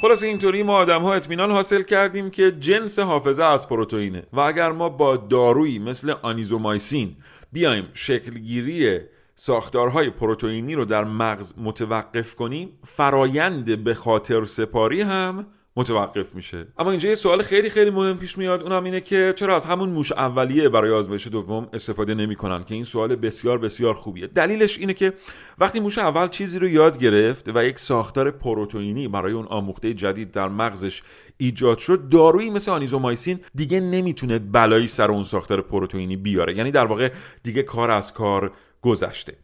خلاص 0.00 0.22
اینطوری 0.22 0.62
ما 0.62 0.74
آدم 0.76 1.02
ها 1.02 1.14
اطمینان 1.14 1.50
حاصل 1.50 1.82
کردیم 1.82 2.30
که 2.30 2.50
جنس 2.50 2.98
حافظه 2.98 3.44
از 3.44 3.68
پروتئینه 3.68 4.22
و 4.32 4.40
اگر 4.40 4.72
ما 4.72 4.88
با 4.88 5.16
دارویی 5.16 5.78
مثل 5.78 6.14
آنیزومایسین 6.22 7.16
بیایم 7.52 7.88
شکلگیری 7.94 9.00
ساختارهای 9.34 10.10
پروتئینی 10.10 10.74
رو 10.74 10.84
در 10.84 11.04
مغز 11.04 11.54
متوقف 11.58 12.34
کنیم 12.34 12.78
فرایند 12.84 13.84
به 13.84 13.94
خاطر 13.94 14.44
سپاری 14.44 15.00
هم 15.00 15.46
متوقف 15.76 16.34
میشه. 16.34 16.66
اما 16.78 16.90
اینجا 16.90 17.08
یه 17.08 17.14
سوال 17.14 17.42
خیلی 17.42 17.70
خیلی 17.70 17.90
مهم 17.90 18.18
پیش 18.18 18.38
میاد. 18.38 18.62
اونم 18.62 18.84
اینه 18.84 19.00
که 19.00 19.34
چرا 19.36 19.56
از 19.56 19.64
همون 19.64 19.88
موش 19.88 20.12
اولیه 20.12 20.68
برای 20.68 20.92
آزمایش 20.92 21.26
دوم 21.26 21.68
استفاده 21.72 22.14
نمی‌کنن 22.14 22.64
که 22.64 22.74
این 22.74 22.84
سوال 22.84 23.16
بسیار 23.16 23.58
بسیار 23.58 23.94
خوبیه. 23.94 24.26
دلیلش 24.26 24.78
اینه 24.78 24.94
که 24.94 25.12
وقتی 25.58 25.80
موش 25.80 25.98
اول 25.98 26.28
چیزی 26.28 26.58
رو 26.58 26.68
یاد 26.68 26.98
گرفت 26.98 27.48
و 27.54 27.64
یک 27.64 27.78
ساختار 27.78 28.30
پروتئینی 28.30 29.08
برای 29.08 29.32
اون 29.32 29.46
آموخته 29.46 29.94
جدید 29.94 30.30
در 30.30 30.48
مغزش 30.48 31.02
ایجاد 31.36 31.78
شد 31.78 32.08
دارویی 32.08 32.50
مثل 32.50 32.70
آنیزومایسین 32.70 33.40
دیگه 33.54 33.80
نمی‌تونه 33.80 34.38
بلایی 34.38 34.86
سر 34.86 35.10
اون 35.10 35.22
ساختار 35.22 35.60
پروتئینی 35.60 36.16
بیاره. 36.16 36.56
یعنی 36.56 36.70
در 36.70 36.86
واقع 36.86 37.10
دیگه 37.42 37.62
کار 37.62 37.90
از 37.90 38.12
کار 38.12 38.52
گذشته. 38.82 39.36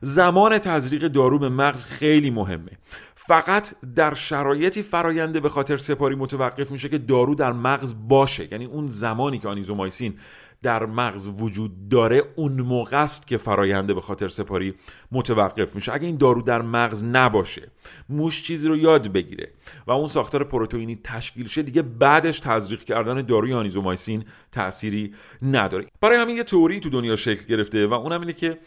زمان 0.00 0.58
تزریق 0.58 1.08
دارو 1.08 1.38
به 1.38 1.48
مغز 1.48 1.86
خیلی 1.86 2.30
مهمه. 2.30 2.70
فقط 3.28 3.74
در 3.96 4.14
شرایطی 4.14 4.82
فرایند 4.82 5.40
به 5.40 5.48
خاطر 5.48 5.76
سپاری 5.76 6.14
متوقف 6.14 6.70
میشه 6.70 6.88
که 6.88 6.98
دارو 6.98 7.34
در 7.34 7.52
مغز 7.52 7.94
باشه. 8.08 8.48
یعنی 8.52 8.64
اون 8.64 8.86
زمانی 8.86 9.38
که 9.38 9.48
آنیزومایسین 9.48 10.14
در 10.62 10.86
مغز 10.86 11.28
وجود 11.38 11.88
داره 11.88 12.22
اون 12.36 12.52
موقع 12.52 13.02
است 13.02 13.26
که 13.26 13.36
فراینده 13.36 13.94
به 13.94 14.00
خاطر 14.00 14.28
سپاری 14.28 14.74
متوقف 15.12 15.74
میشه. 15.74 15.92
اگه 15.92 16.06
این 16.06 16.16
دارو 16.16 16.42
در 16.42 16.62
مغز 16.62 17.04
نباشه 17.04 17.70
موش 18.08 18.42
چیزی 18.42 18.68
رو 18.68 18.76
یاد 18.76 19.12
بگیره 19.12 19.52
و 19.86 19.90
اون 19.90 20.06
ساختار 20.06 20.44
پروتئینی 20.44 21.00
تشکیل 21.04 21.48
شه 21.48 21.62
دیگه 21.62 21.82
بعدش 21.82 22.40
تزریق 22.40 22.84
کردن 22.84 23.22
داروی 23.22 23.52
آنیزومایسین 23.52 24.24
تأثیری 24.52 25.14
نداره. 25.42 25.86
برای 26.00 26.18
همین 26.18 26.36
یه 26.36 26.44
تئوری 26.44 26.80
تو 26.80 26.90
دنیا 26.90 27.16
شکل 27.16 27.44
گرفته 27.44 27.86
و 27.86 27.92
اونم 27.92 28.20
اینه 28.20 28.32
که 28.32 28.58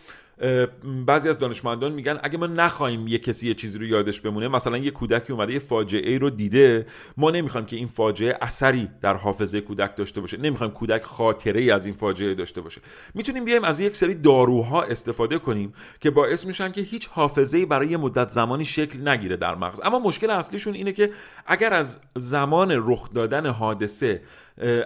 بعضی 1.06 1.30
از 1.30 1.40
دانشمندان 1.40 1.92
میگن 1.92 2.20
اگه 2.24 2.38
ما 2.38 2.48
نخواهیم 2.48 3.08
یه 3.08 3.18
کسی 3.18 3.48
یه 3.48 3.54
چیزی 3.54 3.80
رو 3.80 3.86
یادش 3.86 4.22
بمونه 4.22 4.48
مثلا 4.48 4.78
یه 4.78 4.92
کودکی 4.92 5.34
اومده 5.34 5.54
یه 5.54 5.60
فاجعه 5.60 6.18
رو 6.18 6.30
دیده 6.30 6.86
ما 7.18 7.32
نمی‌خوایم 7.32 7.68
که 7.68 7.76
این 7.76 7.88
فاجعه 7.88 8.38
اثری 8.42 8.90
در 9.02 9.14
حافظه 9.14 9.62
کودک 9.62 9.96
داشته 9.96 10.22
باشه 10.22 10.38
نمی‌خوایم 10.38 10.74
کودک 10.74 11.04
خاطره 11.04 11.62
ای 11.62 11.72
از 11.72 11.86
این 11.86 11.96
فاجعه 11.96 12.34
داشته 12.34 12.62
باشه. 12.62 12.82
می‌تونیم 13.14 13.46
بیایم 13.46 13.64
از 13.64 13.80
یک 13.80 13.96
سری 13.96 14.16
داروها 14.16 14.84
استفاده 14.84 15.40
کنیم 15.40 15.74
که 16.00 16.10
باعث 16.10 16.46
میشن 16.46 16.72
که 16.72 16.82
هیچ 16.82 17.08
حافظه 17.08 17.58
ای 17.58 17.66
برای 17.66 17.98
مدت 17.98 18.30
زمانی 18.30 18.66
شکل 18.66 19.08
نگیره 19.08 19.38
در 19.38 19.56
مغز. 19.56 19.82
اما 19.84 20.00
مشکل 20.00 20.30
اصلیشون 20.30 20.74
اینه 20.74 20.92
که 20.92 21.12
اگر 21.46 21.74
از 21.74 22.00
زمان 22.18 22.72
رخ 22.72 23.14
دادن 23.14 23.46
حادثه 23.46 24.22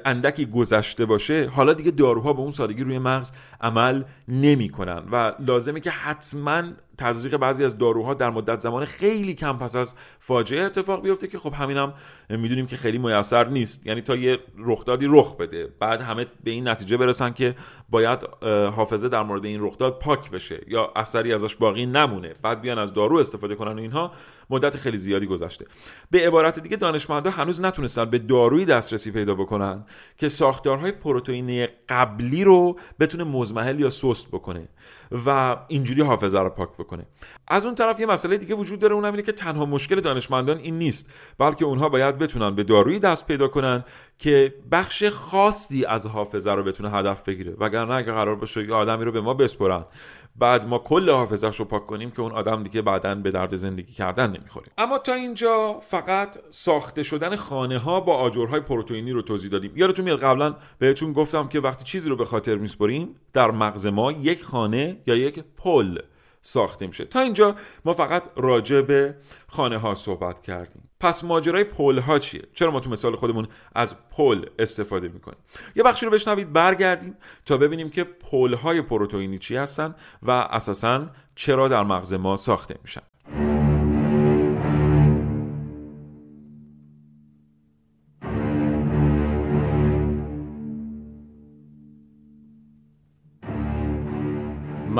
اندکی 0.05 0.45
گذشته 0.45 1.05
باشه 1.05 1.47
حالا 1.47 1.73
دیگه 1.73 1.91
داروها 1.91 2.33
به 2.33 2.39
اون 2.39 2.51
سادگی 2.51 2.83
روی 2.83 2.99
مغز 2.99 3.31
عمل 3.61 4.03
نمی‌کنن. 4.27 5.03
و 5.11 5.33
لازمه 5.39 5.79
که 5.79 5.91
حتما 5.91 6.63
تزریق 6.97 7.37
بعضی 7.37 7.65
از 7.65 7.77
داروها 7.77 8.13
در 8.13 8.29
مدت 8.29 8.59
زمان 8.59 8.85
خیلی 8.85 9.33
کم 9.33 9.57
پس 9.57 9.75
از 9.75 9.95
فاجعه 10.19 10.63
اتفاق 10.63 11.01
بیفته 11.01 11.27
که 11.27 11.39
خب 11.39 11.53
همینم 11.53 11.93
هم 12.29 12.39
می‌دونیم 12.39 12.67
که 12.67 12.77
خیلی 12.77 12.97
میسر 12.97 13.47
نیست. 13.47 13.87
یعنی 13.87 14.01
تا 14.01 14.15
یه 14.15 14.39
رخدادی 14.57 15.05
رخ 15.09 15.35
بده 15.35 15.69
بعد 15.79 16.01
همه 16.01 16.25
به 16.43 16.51
این 16.51 16.67
نتیجه 16.67 16.97
برسن 16.97 17.33
که 17.33 17.55
باید 17.89 18.19
حافظه 18.75 19.09
در 19.09 19.23
مورد 19.23 19.45
این 19.45 19.63
رخداد 19.63 19.99
پاک 19.99 20.31
بشه 20.31 20.61
یا 20.67 20.91
اثری 20.95 21.33
ازش 21.33 21.55
باقی 21.55 21.85
نمونه. 21.85 22.33
بعد 22.41 22.61
بیان 22.61 22.79
از 22.79 22.93
دارو 22.93 23.17
استفاده 23.17 23.55
کنن 23.55 23.73
و 23.73 23.81
اینها 23.81 24.11
مدت 24.49 24.77
خیلی 24.77 24.97
زیادی 24.97 25.25
گذشته. 25.25 25.65
به 26.11 26.27
عبارت 26.27 26.59
دیگه 26.59 26.77
دانشمندا 26.77 27.29
هنوز 27.29 27.61
نتونستن 27.61 28.05
به 28.05 28.19
داروی 28.19 28.65
دسترسی 28.65 29.11
پیدا 29.11 29.35
بکنن 29.35 29.85
که 30.17 30.29
ساختارهای 30.29 30.91
پروتئینی 30.91 31.67
قبلی 31.89 32.43
رو 32.43 32.79
بتونه 32.99 33.23
مزمحل 33.23 33.79
یا 33.79 33.89
سست 33.89 34.27
بکنه. 34.27 34.67
و 35.25 35.57
اینجوری 35.67 36.01
حافظه 36.01 36.39
رو 36.39 36.49
پاک 36.49 36.69
بکنه. 36.69 37.05
از 37.47 37.65
اون 37.65 37.75
طرف 37.75 37.99
یه 37.99 38.05
مسئله 38.05 38.37
دیگه 38.37 38.55
وجود 38.55 38.79
داره 38.79 38.93
اونم 38.93 39.11
اینه 39.11 39.21
که 39.21 39.31
تنها 39.31 39.65
مشکل 39.65 40.01
دانشمندان 40.01 40.57
این 40.57 40.77
نیست 40.77 41.09
بلکه 41.37 41.65
اونها 41.65 41.89
باید 41.89 42.17
بتونن 42.17 42.55
به 42.55 42.63
دارویی 42.63 42.99
دست 42.99 43.27
پیدا 43.27 43.47
کنن 43.47 43.83
که 44.19 44.53
بخش 44.71 45.03
خاصی 45.03 45.85
از 45.85 46.07
حافظه 46.07 46.51
رو 46.51 46.63
بتونه 46.63 46.91
هدف 46.91 47.21
بگیره. 47.21 47.53
وگرنه 47.59 47.93
اگه 47.93 48.11
قرار 48.11 48.35
باشه 48.35 48.63
یه 48.63 48.73
آدمی 48.73 49.05
رو 49.05 49.11
به 49.11 49.21
ما 49.21 49.33
بسپرن. 49.33 49.85
بعد 50.35 50.67
ما 50.67 50.79
کل 50.79 51.09
حافظش 51.09 51.59
رو 51.59 51.65
پاک 51.65 51.87
کنیم 51.87 52.11
که 52.11 52.21
اون 52.21 52.31
آدم 52.31 52.63
دیگه 52.63 52.81
بعدا 52.81 53.15
به 53.15 53.31
درد 53.31 53.55
زندگی 53.55 53.93
کردن 53.93 54.29
نمی‌خوره. 54.29 54.65
اما 54.77 54.97
تا 54.97 55.13
اینجا 55.13 55.79
فقط 55.79 56.37
ساخته 56.49 57.03
شدن 57.03 57.35
خانه 57.35 57.77
ها 57.77 57.99
با 57.99 58.15
آجرهای 58.15 58.59
پروتئینی 58.59 59.11
رو 59.11 59.21
توضیح 59.21 59.51
دادیم. 59.51 59.71
یادتون 59.75 60.05
میاد 60.05 60.19
قبلا 60.19 60.55
بهتون 60.79 61.13
گفتم 61.13 61.47
که 61.47 61.59
وقتی 61.59 61.83
چیزی 61.83 62.09
رو 62.09 62.15
به 62.15 62.25
خاطر 62.25 62.55
میسپریم 62.55 63.15
در 63.33 63.51
مغز 63.51 63.85
ما 63.85 64.11
یک 64.11 64.43
خانه 64.43 65.01
یا 65.07 65.15
یک 65.15 65.43
پل 65.57 65.97
ساخته 66.41 66.87
میشه 66.87 67.05
تا 67.05 67.19
اینجا 67.19 67.55
ما 67.85 67.93
فقط 67.93 68.23
راجع 68.35 68.81
به 68.81 69.15
خانه 69.47 69.77
ها 69.77 69.95
صحبت 69.95 70.41
کردیم. 70.41 70.89
پس 71.03 71.23
ماجرای 71.23 71.63
پل 71.63 71.99
ها 71.99 72.19
چیه؟ 72.19 72.41
چرا 72.53 72.71
ما 72.71 72.79
تو 72.79 72.89
مثال 72.89 73.15
خودمون 73.15 73.47
از 73.75 73.95
پل 74.09 74.45
استفاده 74.59 75.07
می‌کنیم؟ 75.07 75.37
یه 75.75 75.83
بخشی 75.83 76.05
رو 76.05 76.11
بشنوید 76.11 76.53
برگردیم 76.53 77.17
تا 77.45 77.57
ببینیم 77.57 77.89
که 77.89 78.03
پل 78.03 78.53
های 78.53 78.81
پروتئینی 78.81 79.39
چی 79.39 79.55
هستن 79.55 79.95
و 80.23 80.31
اساسا 80.31 81.07
چرا 81.35 81.67
در 81.67 81.83
مغز 81.83 82.13
ما 82.13 82.35
ساخته 82.35 82.75
میشن. 82.83 83.01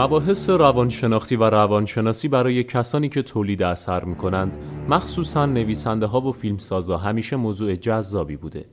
مباحث 0.04 0.50
روانشناختی 0.50 1.36
و 1.36 1.44
روانشناسی 1.44 2.28
برای 2.28 2.64
کسانی 2.64 3.10
که 3.10 3.22
تولید 3.22 3.64
اثر 3.64 4.04
می 4.04 4.16
کنند 4.16 4.58
مخصوصا 4.90 5.46
نویسنده 5.46 6.06
ها 6.06 6.22
و 6.22 6.32
فیلمسازا 6.32 6.98
همیشه 6.98 7.36
موضوع 7.36 7.76
جذابی 7.76 8.38
بوده. 8.38 8.66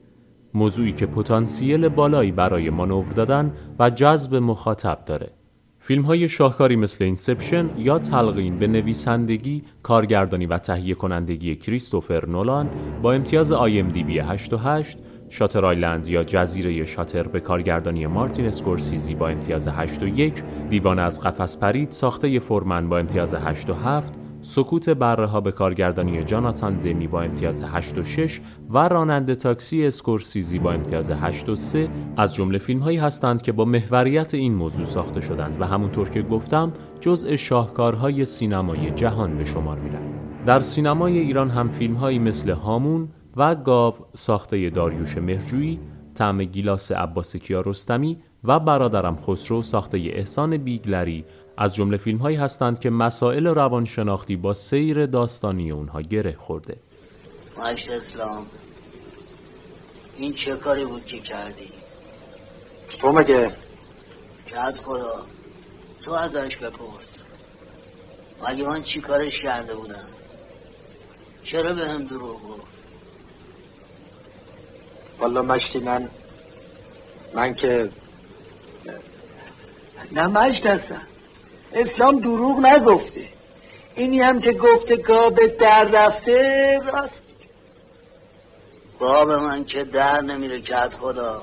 موضوعی 0.55 0.93
که 0.93 1.07
پتانسیل 1.07 1.89
بالایی 1.89 2.33
برای 2.33 2.71
مانور 2.71 3.13
دادن 3.13 3.53
و 3.79 3.91
جذب 3.91 4.35
مخاطب 4.35 4.99
داره. 5.07 5.31
فیلم 5.79 6.03
های 6.03 6.29
شاهکاری 6.29 6.77
مثل 6.77 7.05
Inception 7.05 7.71
یا 7.79 7.99
تلقین 7.99 8.59
به 8.59 8.67
نویسندگی، 8.67 9.63
کارگردانی 9.83 10.47
و 10.47 10.59
تهیه 10.59 10.95
کنندگی 10.95 11.57
کریستوفر 11.57 12.27
نولان 12.27 12.71
با 13.03 13.13
امتیاز 13.13 13.53
بی 13.53 14.19
88 14.19 14.99
Shutter 15.33 15.65
Island 15.65 16.09
یا 16.09 16.25
جزیره 16.25 16.85
شاتر 16.85 17.23
به 17.23 17.41
کارگردانی 17.41 18.07
مارتین 18.07 18.47
اسکورسیزی 18.47 19.15
با 19.15 19.29
امتیاز 19.29 19.69
8 19.69 20.03
و 20.03 20.07
1 20.07 20.43
دیوان 20.69 20.99
از 20.99 21.21
قفس 21.21 21.59
پرید 21.59 21.91
ساخته 21.91 22.39
فورمن 22.39 22.89
با 22.89 22.99
امتیاز 22.99 23.35
8 23.35 23.71
و 23.71 23.75
7 23.75 24.15
سکوت 24.43 24.91
بره 24.91 25.27
ها 25.27 25.41
به 25.41 25.53
کارگردانی 25.53 26.25
جاناتان 26.25 26.81
دمی 26.81 27.07
با 27.07 27.23
امتیاز 27.23 27.63
8 27.63 27.99
و 27.99 28.05
6 28.05 28.41
و 28.71 28.89
راننده 28.89 29.35
تاکسی 29.35 29.87
اسکورسیزی 29.87 30.59
با 30.59 30.73
امتیاز 30.73 31.11
8 31.11 31.49
و 31.49 31.57
3 31.57 31.89
از 32.17 32.35
جمله 32.35 32.59
فیلم 32.59 32.81
هایی 32.81 32.99
هستند 32.99 33.43
که 33.43 33.53
با 33.53 33.65
محوریت 33.65 34.35
این 34.35 34.55
موضوع 34.55 34.87
ساخته 34.87 35.21
شدند 35.21 35.61
و 35.61 35.65
همونطور 35.65 36.11
که 36.11 36.23
گفتم 36.23 36.73
جزء 37.01 37.37
شاهکارهای 37.37 38.25
سینمای 38.25 38.91
جهان 38.91 39.37
به 39.37 39.45
شمار 39.45 39.79
میرند. 39.79 40.21
در 40.47 40.61
سینمای 40.63 41.19
ایران 41.19 41.51
هم 41.51 41.69
فیلم 41.69 41.95
هایی 41.95 42.19
مثل 42.19 42.51
هامون 42.51 43.09
و 43.37 43.55
گاو 43.55 43.95
ساخته 44.17 44.71
داریوش 44.71 45.19
مهرجویی 45.19 45.81
طعم 46.15 46.45
گیلاس 46.45 46.93
عباس 46.93 47.37
کیارستمی 47.37 48.23
و 48.45 48.61
برادرم 48.61 49.17
خسرو 49.17 49.63
ساخته 49.63 49.99
احسان 49.99 50.57
بیگلری. 50.57 51.25
از 51.57 51.75
جمله 51.75 51.97
فیلم 51.97 52.19
هایی 52.19 52.37
هستند 52.37 52.79
که 52.79 52.91
مسائل 52.91 53.47
روانشناختی 53.47 54.37
با 54.37 54.55
سیر 54.55 55.07
داستانی 55.07 55.71
اونها 55.71 56.01
گره 56.01 56.37
خورده. 56.39 56.77
اسلام. 57.59 58.47
این 60.17 60.33
چه 60.33 60.57
کاری 60.57 60.85
بود 60.85 61.07
که 61.07 61.19
کردی؟ 61.19 61.73
تو 63.01 63.13
مگه؟ 63.13 63.53
کرد 64.51 64.77
خدا. 64.77 65.21
تو 66.03 66.13
ازش 66.13 66.57
بپرد 66.57 67.09
مگه 68.49 68.69
من 68.69 68.83
چی 68.83 69.01
کارش 69.01 69.43
کرده 69.43 69.75
بودم؟ 69.75 70.07
چرا 71.45 71.73
به 71.73 71.89
هم 71.89 72.05
دروغ 72.05 72.43
گفت؟ 72.43 72.70
والا 75.21 75.43
مشتی 75.43 75.79
من 75.79 76.09
من 77.35 77.55
که 77.55 77.91
نه 80.13 80.27
مشت 80.27 80.67
هستم. 80.67 81.03
اسلام 81.73 82.21
دروغ 82.21 82.59
نگفته. 82.59 83.25
اینی 83.95 84.21
هم 84.21 84.41
که 84.41 84.53
گفته 84.53 84.97
گاب 84.97 85.47
در 85.47 85.85
رفته 85.85 86.81
راست. 86.93 87.23
گاب 89.01 89.33
من 89.33 89.65
که 89.65 89.85
در 89.85 90.21
نمیره 90.21 90.61
کت 90.61 90.91
خدا. 91.01 91.43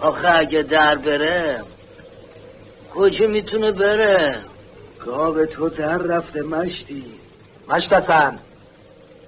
آخه 0.00 0.38
اگه 0.38 0.62
در 0.62 0.96
بره 0.96 1.62
کجا 2.94 3.26
می‌تونه 3.26 3.72
بره؟ 3.72 4.40
گاب 5.04 5.44
تو 5.46 5.68
در 5.68 5.98
رفته 5.98 6.42
مشتی. 6.42 7.04
مشتسن 7.68 8.38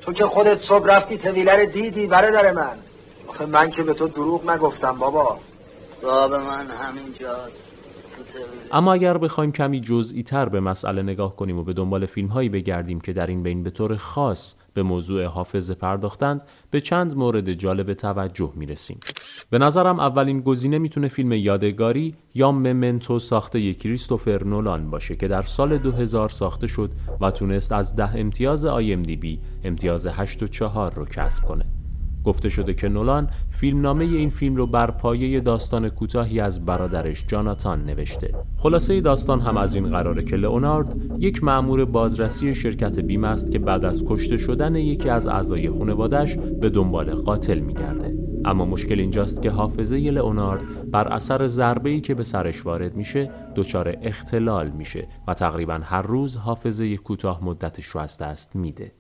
تو 0.01 0.13
که 0.13 0.27
خودت 0.27 0.59
صبح 0.61 0.87
رفتی 0.87 1.19
تویلر 1.19 1.65
دیدی 1.65 2.07
برادر 2.07 2.53
من. 2.53 2.79
آخه 3.29 3.47
من 3.47 3.71
که 3.71 3.83
به 3.83 3.95
تو 3.95 4.09
دروغ 4.09 4.51
نگفتم 4.51 4.99
بابا. 4.99 5.39
گاب 6.03 6.35
من 6.35 6.71
همینجاست 6.71 7.70
اما 8.73 8.93
اگر 8.93 9.19
بخوایم 9.19 9.53
کمی 9.53 9.81
جزئی 9.81 10.23
تر 10.23 10.49
به 10.49 10.61
مسئله 10.61 11.03
نگاه 11.03 11.37
کنیم 11.37 11.59
و 11.59 11.63
به 11.63 11.73
دنبال 11.73 12.07
فیلم 12.07 12.29
هایی 12.29 12.49
بگردیم 12.49 13.01
که 13.01 13.13
در 13.13 13.27
این 13.27 13.43
بین 13.43 13.63
به 13.63 13.71
طور 13.71 13.97
خاص 13.97 14.55
به 14.75 14.83
موضوع 14.83 15.25
حافظه 15.25 15.75
پرداختند 15.75 16.43
به 16.71 16.81
چند 16.81 17.17
مورد 17.17 17.53
جالب 17.53 17.95
توجه 17.95 18.53
می 18.57 18.67
رسیم. 18.67 18.99
به 19.51 19.59
نظرم 19.59 20.01
اولین 20.01 20.41
گزینه 20.41 20.79
می‌تونه 20.79 21.09
فیلم 21.09 21.33
یادگاری 21.33 22.15
یا 22.35 22.53
ممنتو 22.53 23.19
ساخته 23.19 23.75
کریستوفر 23.75 24.45
نولان 24.45 24.91
باشه 24.91 25.17
که 25.17 25.29
در 25.29 25.43
سال 25.43 25.79
2000 25.79 26.29
ساخته 26.29 26.67
شد 26.67 26.91
و 27.21 27.31
تونست 27.31 27.73
از 27.73 27.97
ده 27.97 28.17
امتیاز 28.17 28.67
بی 28.67 29.41
امتیاز 29.65 30.07
8 30.07 30.43
و 30.43 30.47
4 30.47 30.95
رو 30.95 31.05
کسب 31.05 31.45
کنه. 31.45 31.80
گفته 32.25 32.49
شده 32.49 32.75
که 32.75 32.89
نولان 32.89 33.29
فیلمنامه 33.51 34.05
این 34.05 34.31
فیلم 34.31 34.57
رو 34.57 34.67
بر 34.67 34.91
پایه 34.91 35.41
داستان 35.41 35.89
کوتاهی 35.89 36.41
از 36.41 36.65
برادرش 36.65 37.25
جاناتان 37.29 37.85
نوشته. 37.85 38.35
خلاصه 38.57 39.01
داستان 39.01 39.41
هم 39.41 39.57
از 39.57 39.75
این 39.75 39.87
قراره 39.87 40.25
که 40.25 40.37
لئونارد 40.37 40.97
یک 41.19 41.45
مأمور 41.45 41.85
بازرسی 41.85 42.55
شرکت 42.55 42.99
بیمه 42.99 43.29
است 43.29 43.53
که 43.53 43.59
بعد 43.59 43.85
از 43.85 44.05
کشته 44.09 44.37
شدن 44.37 44.77
یکی 44.77 45.09
از 45.09 45.27
اعضای 45.27 45.71
خانوادش 45.71 46.37
به 46.37 46.71
دنبال 46.71 47.15
قاتل 47.15 47.59
میگرده. 47.59 48.15
اما 48.45 48.65
مشکل 48.65 49.01
اینجاست 49.01 49.43
که 49.43 49.51
حافظه 49.51 49.97
لئونارد 49.97 50.91
بر 50.91 51.09
اثر 51.09 51.47
ضربه‌ای 51.47 52.01
که 52.01 52.15
به 52.15 52.25
سرش 52.25 52.67
وارد 52.67 52.97
میشه 52.97 53.31
دچار 53.57 53.97
اختلال 54.03 54.71
میشه 54.71 55.09
و 55.29 55.35
تقریبا 55.35 55.81
هر 55.83 56.03
روز 56.03 56.37
حافظه 56.37 56.97
کوتاه 56.97 57.45
مدتش 57.45 57.85
رو 57.85 58.01
از 58.01 58.19
دست 58.19 58.57
میده. 58.57 58.93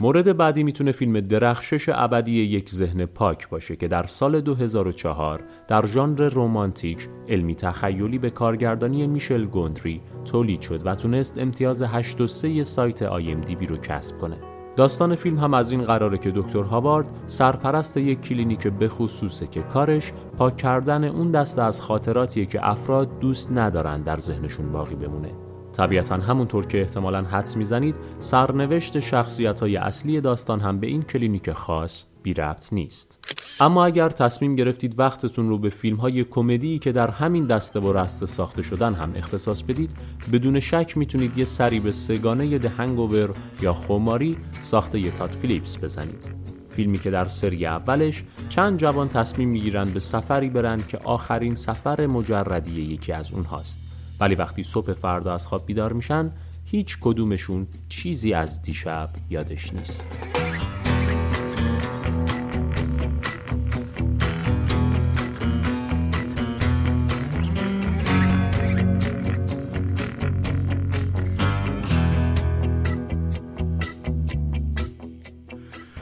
مورد 0.00 0.36
بعدی 0.36 0.62
می‌تونه 0.62 0.92
فیلم 0.92 1.20
درخشش 1.20 1.88
ابدی 1.88 2.32
یک 2.32 2.70
ذهن 2.70 3.06
پاک 3.06 3.48
باشه 3.48 3.76
که 3.76 3.88
در 3.88 4.06
سال 4.06 4.40
2004 4.40 5.44
در 5.68 5.86
ژانر 5.86 6.28
رومانتیک 6.28 7.08
علمی 7.28 7.54
تخیلی 7.54 8.18
به 8.18 8.30
کارگردانی 8.30 9.06
میشل 9.06 9.44
گوندری 9.44 10.00
تولید 10.24 10.60
شد 10.60 10.86
و 10.86 10.94
تونست 10.94 11.38
امتیاز 11.38 11.82
8 11.82 12.26
سایت 12.62 13.02
IMDb 13.02 13.66
رو 13.66 13.76
کسب 13.76 14.18
کنه. 14.18 14.55
داستان 14.76 15.14
فیلم 15.14 15.38
هم 15.38 15.54
از 15.54 15.70
این 15.70 15.82
قراره 15.82 16.18
که 16.18 16.30
دکتر 16.30 16.62
هاوارد 16.62 17.08
سرپرست 17.26 17.96
یک 17.96 18.20
کلینیک 18.20 18.66
بخصوصه 18.66 19.46
که 19.46 19.62
کارش 19.62 20.12
پاک 20.38 20.56
کردن 20.56 21.04
اون 21.04 21.30
دسته 21.30 21.62
از 21.62 21.80
خاطراتیه 21.80 22.46
که 22.46 22.68
افراد 22.68 23.18
دوست 23.18 23.52
ندارن 23.52 24.02
در 24.02 24.18
ذهنشون 24.18 24.72
باقی 24.72 24.94
بمونه. 24.94 25.32
طبیعتا 25.72 26.14
همونطور 26.14 26.66
که 26.66 26.80
احتمالا 26.80 27.22
حدس 27.22 27.56
می‌زنید 27.56 27.96
سرنوشت 28.18 28.98
شخصیت 28.98 29.60
های 29.60 29.76
اصلی 29.76 30.20
داستان 30.20 30.60
هم 30.60 30.80
به 30.80 30.86
این 30.86 31.02
کلینیک 31.02 31.52
خاص 31.52 32.04
بی 32.26 32.34
ربط 32.34 32.72
نیست. 32.72 33.18
اما 33.60 33.86
اگر 33.86 34.08
تصمیم 34.08 34.56
گرفتید 34.56 34.98
وقتتون 34.98 35.48
رو 35.48 35.58
به 35.58 35.70
فیلم 35.70 35.96
های 35.96 36.24
کمدی 36.24 36.78
که 36.78 36.92
در 36.92 37.10
همین 37.10 37.46
دسته 37.46 37.80
و 37.80 37.92
رسته 37.92 38.26
ساخته 38.26 38.62
شدن 38.62 38.94
هم 38.94 39.12
اختصاص 39.16 39.62
بدید 39.62 39.90
بدون 40.32 40.60
شک 40.60 40.92
می‌تونید 40.96 41.38
یه 41.38 41.44
سری 41.44 41.80
به 41.80 41.92
سگانه 41.92 42.58
ده 42.58 42.68
هنگوور 42.68 43.34
یا 43.60 43.72
خماری 43.72 44.36
ساخته 44.60 45.00
ی 45.00 45.10
تاد 45.10 45.30
فیلیپس 45.30 45.78
بزنید. 45.78 46.30
فیلمی 46.70 46.98
که 46.98 47.10
در 47.10 47.28
سری 47.28 47.66
اولش 47.66 48.24
چند 48.48 48.78
جوان 48.78 49.08
تصمیم 49.08 49.48
می‌گیرند 49.48 49.94
به 49.94 50.00
سفری 50.00 50.48
برند 50.48 50.88
که 50.88 50.98
آخرین 50.98 51.54
سفر 51.54 52.06
مجردی 52.06 52.82
یکی 52.82 53.12
از 53.12 53.32
اونهاست. 53.32 53.80
ولی 54.20 54.34
وقتی 54.34 54.62
صبح 54.62 54.92
فردا 54.92 55.34
از 55.34 55.46
خواب 55.46 55.66
بیدار 55.66 55.92
میشن 55.92 56.32
هیچ 56.64 56.98
کدومشون 57.00 57.66
چیزی 57.88 58.32
از 58.32 58.62
دیشب 58.62 59.08
یادش 59.30 59.74
نیست. 59.74 60.45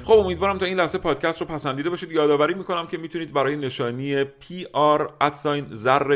خب 0.05 0.13
امیدوارم 0.13 0.59
تا 0.59 0.67
این 0.67 0.77
لحظه 0.77 0.99
پادکست 0.99 1.41
رو 1.41 1.47
پسندیده 1.47 1.91
باشید. 1.91 2.13
یادآوری 2.13 2.55
می‌کنم 2.55 2.87
که 2.87 2.99
می‌تونید 2.99 3.33
برای 3.33 3.57
نشانی 3.57 4.25
آر 4.73 5.13
ادساین 5.21 5.67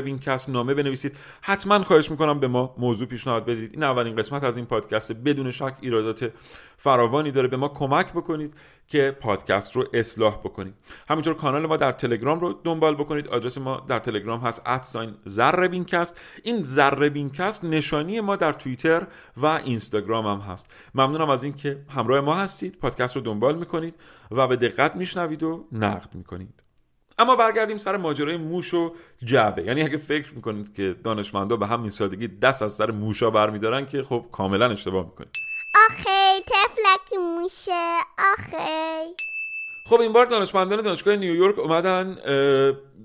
وینکست 0.01 0.49
نامه 0.49 0.75
بنویسید. 0.75 1.17
حتما 1.41 1.83
خواهش 1.83 2.11
می‌کنم 2.11 2.41
به 2.41 2.49
ما 2.49 2.75
موضوع 2.79 3.09
پیشنهاد 3.09 3.45
بدید. 3.45 3.71
این 3.75 3.83
اولین 3.83 4.17
قسمت 4.17 4.45
از 4.45 4.57
این 4.57 4.67
پادکست 4.67 5.13
بدون 5.13 5.51
شک 5.51 5.75
ایرادات 5.81 6.33
فراوانی 6.79 7.31
داره. 7.31 7.49
به 7.49 7.57
ما 7.57 7.69
کمک 7.69 8.13
بکنید. 8.13 8.55
که 8.89 9.17
پادکست 9.21 9.77
رو 9.77 9.85
اصلاح 9.93 10.37
بکنید 10.37 10.75
همینطور 11.09 11.35
کانال 11.35 11.67
ما 11.67 11.77
در 11.77 11.93
تلگرام 11.93 12.41
رو 12.41 12.61
دنبال 12.65 12.95
بکنید. 12.95 13.29
آدرس 13.29 13.59
ما 13.59 13.85
در 13.89 13.99
تلگرام 13.99 14.41
هست 14.41 14.63
ادساین 14.67 15.15
زر 15.25 15.69
بینکست 15.69 16.21
این 16.43 16.65
بینکست 17.09 17.65
نشانی 17.65 18.21
ما 18.21 18.37
در 18.37 18.53
توییتر 18.53 19.07
و 19.37 19.47
اینستاگرام 19.47 20.27
هم 20.27 20.53
هست. 20.53 20.71
ممنونم 20.95 21.31
از 21.31 21.45
اینکه 21.45 21.79
همراه 21.89 22.21
ما 22.21 22.35
هستید. 22.35 22.79
پادکست 22.79 23.17
رو 23.17 23.23
دنبال 23.23 23.59
می‌کنید 23.59 23.95
و 24.31 24.47
به 24.47 24.57
دقت 24.57 24.97
میشنوید 24.97 25.43
و 25.43 25.67
نقد 25.73 26.15
می‌کنید. 26.15 26.63
اما 27.19 27.37
برگردیم 27.37 27.79
سر 27.79 27.97
ماجرای 27.97 28.37
موش 28.37 28.75
و 28.75 28.95
جعبه. 29.25 29.63
یعنی 29.63 29.83
اگه 29.83 29.97
فکر 29.97 30.35
می‌کنید 30.35 30.75
که 30.75 30.97
دانشمندا 31.05 31.57
به 31.57 31.67
همین 31.67 31.91
سادگی 31.91 32.29
دست 32.29 32.63
از 32.63 32.73
سر 32.73 32.91
موشا 32.91 33.31
برمیدارن 33.31 33.87
که 33.87 34.03
خب 34.03 34.25
کاملا 34.33 34.71
اشتباه 34.71 35.05
می‌کنید. 35.05 35.48
آخی 35.87 36.45
تفلکی 36.47 37.17
موشه 37.17 37.97
آخی 38.33 39.15
خب 39.85 40.01
این 40.01 40.13
بار 40.13 40.27
دانشمندان 40.27 40.83
دانشگاه 40.83 41.17
نیویورک 41.17 41.59
اومدن 41.59 42.17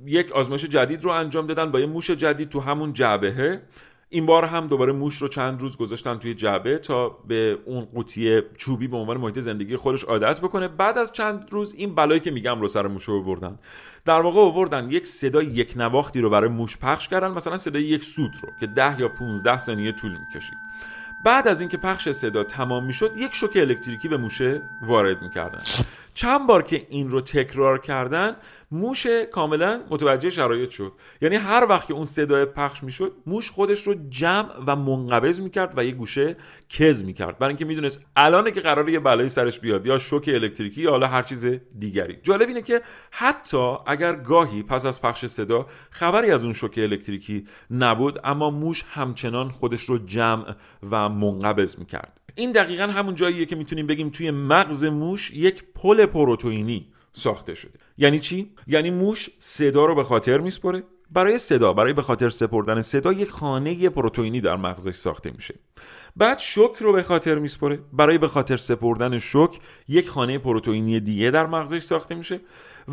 یک 0.06 0.32
آزمایش 0.32 0.66
جدید 0.66 1.04
رو 1.04 1.12
انجام 1.12 1.48
دادن 1.48 1.72
با 1.72 1.80
یه 1.80 1.86
موش 1.86 2.12
جدید 2.12 2.50
تو 2.50 2.60
همون 2.60 2.94
جعبهه. 2.94 3.62
این 4.10 4.26
بار 4.26 4.46
هم 4.46 4.68
دوباره 4.68 4.92
موش 4.92 5.18
رو 5.18 5.28
چند 5.28 5.62
روز 5.62 5.78
گذاشتن 5.78 6.18
توی 6.18 6.34
جعبه 6.34 6.78
تا 6.78 7.10
به 7.10 7.58
اون 7.66 7.86
قوطی 7.86 8.42
چوبی 8.58 8.88
به 8.88 8.98
عنوان 8.98 9.18
محیط 9.18 9.40
زندگی 9.40 9.78
خودش 9.78 10.04
عادت 10.04 10.40
بکنه. 10.40 10.68
بعد 10.68 10.98
از 10.98 11.14
چند 11.14 11.48
روز 11.52 11.74
این 11.78 11.96
بلایی 11.96 12.20
که 12.20 12.32
میگم 12.32 12.62
رو 12.62 12.68
سر 12.68 12.88
موش 12.88 13.10
آوردن. 13.10 13.60
در 14.06 14.22
واقع 14.22 14.40
آوردن 14.40 14.92
یک 14.92 15.08
صدای 15.08 15.46
یک 15.46 15.74
نواختی 15.76 16.22
رو 16.22 16.30
برای 16.30 16.50
موش 16.50 16.78
پخش 16.78 17.08
کردن 17.08 17.32
مثلا 17.32 17.58
صدای 17.58 17.84
یک 17.84 18.04
سوت 18.04 18.32
رو 18.44 18.50
که 18.60 18.68
10 18.68 19.00
یا 19.00 19.10
15 19.10 19.58
ثانیه 19.58 19.92
طول 19.92 20.12
می‌کشید. 20.12 20.58
بعد 21.24 21.48
از 21.48 21.60
اینکه 21.62 21.78
پخش 21.78 22.10
صدا 22.10 22.44
تمام 22.44 22.86
می‌شد 22.86 23.14
یک 23.18 23.36
شوک 23.36 23.52
الکتریکی 23.56 24.08
به 24.08 24.18
موشه 24.18 24.62
وارد 24.82 25.22
می‌کردن. 25.22 25.58
چند 26.14 26.48
بار 26.48 26.64
که 26.64 26.88
این 26.90 27.10
رو 27.12 27.22
تکرار 27.22 27.80
کردن 27.80 28.36
موش 28.74 29.08
کاملا 29.32 29.82
متوجه 29.90 30.30
شرایط 30.30 30.70
شد. 30.70 30.92
یعنی 31.22 31.36
هر 31.36 31.66
وقت 31.70 31.88
که 31.88 31.94
اون 31.94 32.06
صدای 32.06 32.46
پخش 32.46 32.84
می‌شد 32.84 33.14
موش 33.26 33.52
خودش 33.52 33.88
رو 33.88 33.96
جمع 34.10 34.50
و 34.68 34.76
منقبض 34.76 35.40
می‌کرد 35.40 35.74
و 35.78 35.86
یه 35.86 35.92
گوشه 35.92 36.36
کز 36.70 37.04
می‌کرد. 37.04 37.38
برای 37.38 37.50
اینکه 37.50 37.66
می‌دونست 37.66 38.06
الانه 38.16 38.52
که 38.52 38.62
قراره 38.62 38.92
یه 38.92 39.00
بلایی 39.00 39.30
سرش 39.30 39.60
بیاد 39.60 39.86
یا 39.86 40.00
شوک 40.00 40.30
الکتریکی 40.34 40.82
یا 40.82 40.92
حالا 40.92 41.08
هر 41.08 41.24
چیز 41.24 41.46
دیگری. 41.80 42.18
جالب 42.24 42.48
اینه 42.48 42.62
که 42.62 42.82
حتی 43.12 43.74
اگر 43.88 44.16
گاهی 44.16 44.64
پس 44.64 44.86
از 44.86 45.02
پخش 45.02 45.26
صدا 45.26 45.68
خبری 45.90 46.32
از 46.32 46.44
اون 46.44 46.54
شوک 46.54 46.74
الکتریکی 46.78 47.48
نبود 47.72 48.20
اما 48.24 48.50
موش 48.50 48.84
همچنان 48.90 49.50
خودش 49.50 49.82
رو 49.82 49.98
جمع 49.98 50.56
و 50.92 51.10
منقبض 51.10 51.80
می‌کرد. 51.80 52.22
این 52.36 52.52
دقیقا 52.52 52.84
همون 52.84 53.16
جاییه 53.16 53.46
که 53.46 53.56
می‌تونیم 53.56 53.88
بگیم 53.88 54.10
توی 54.10 54.32
مغز 54.32 54.84
موش 54.84 55.32
یک 55.32 55.64
پل 55.76 56.06
پروتئینی 56.06 56.88
ساخته 57.12 57.56
شده. 57.56 57.83
یعنی 57.98 58.20
چی؟ 58.20 58.52
یعنی 58.68 58.92
موش 58.92 59.30
صدا 59.40 59.86
رو 59.86 59.96
به 59.96 60.04
خاطر 60.04 60.38
میسپره. 60.38 60.84
برای 61.12 61.38
صدا 61.38 61.74
برای 61.74 61.94
به 61.94 62.02
خاطر 62.02 62.30
سپردن 62.30 62.82
صدا 62.82 63.14
یک 63.14 63.30
خانه 63.30 63.90
پروتئینی 63.90 64.42
در 64.42 64.56
مغزش 64.56 64.96
ساخته 64.96 65.32
میشه. 65.32 65.56
بعد 66.16 66.40
شوک 66.40 66.76
رو 66.78 66.94
به 66.94 67.04
خاطر 67.04 67.40
میسپره. 67.40 67.80
برای 67.94 68.18
به 68.18 68.28
خاطر 68.28 68.58
سپردن 68.58 69.20
شوک 69.20 69.60
یک 69.88 70.10
خانه 70.10 70.38
پروتئینی 70.38 71.00
دیگه 71.00 71.32
در 71.32 71.46
مغزش 71.46 71.80
ساخته 71.80 72.16
میشه 72.16 72.40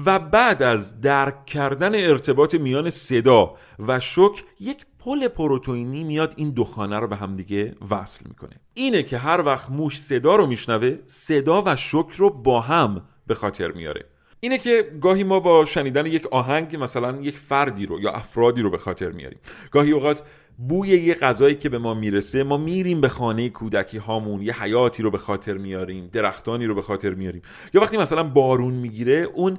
و 0.06 0.18
بعد 0.18 0.62
از 0.62 1.00
درک 1.00 1.46
کردن 1.46 1.94
ارتباط 1.94 2.54
میان 2.54 2.90
صدا 2.90 3.54
و 3.78 4.00
شوک 4.00 4.44
یک 4.60 4.86
پل 4.98 5.28
پروتئینی 5.28 6.04
میاد 6.04 6.34
این 6.36 6.50
دو 6.50 6.64
خانه 6.64 6.98
رو 6.98 7.06
به 7.08 7.16
همدیگه 7.16 7.74
وصل 7.90 8.24
می‌کنه. 8.28 8.60
اینه 8.74 9.02
که 9.02 9.18
هر 9.18 9.42
وقت 9.42 9.70
موش 9.70 10.00
صدا 10.00 10.36
رو 10.36 10.46
میشنوه 10.46 10.98
صدا 11.06 11.62
و 11.66 11.76
شوک 11.76 12.12
رو 12.12 12.30
با 12.30 12.60
هم 12.60 13.02
به 13.26 13.34
خاطر 13.34 13.72
میاره. 13.72 14.04
اینه 14.40 14.59
که 14.59 14.90
گاهی 15.00 15.24
ما 15.24 15.40
با 15.40 15.64
شنیدن 15.64 16.07
یک 16.07 16.26
آهنگ 16.26 16.76
مثلا 16.76 17.20
یک 17.20 17.38
فردی 17.38 17.87
رو 17.87 18.00
یا 18.00 18.11
افرادی 18.11 18.62
رو 18.62 18.70
به 18.70 18.79
خاطر 18.79 19.11
میاریم. 19.11 19.38
گاهی 19.70 19.92
اوقات 19.92 20.22
بوی 20.68 20.88
یه 20.88 21.14
غذایی 21.14 21.55
که 21.55 21.68
به 21.68 21.79
ما 21.79 21.94
می‌رسه 21.94 22.42
ما 22.42 22.57
میریم 22.57 23.00
به 23.00 23.09
خانه 23.09 23.48
کودکی 23.48 23.98
هامون 23.98 24.42
یه 24.42 24.62
حیاتی 24.62 25.03
رو 25.03 25.11
به 25.11 25.18
خاطر 25.18 25.55
میاریم 25.55 26.09
درختانی 26.12 26.66
رو 26.66 26.74
به 26.74 26.83
خاطر 26.83 27.11
میاریم. 27.11 27.42
یا 27.74 27.81
وقتی 27.81 27.96
مثلا 27.96 28.22
بارون 28.22 28.74
می‌گیره 28.74 29.29
اون 29.35 29.59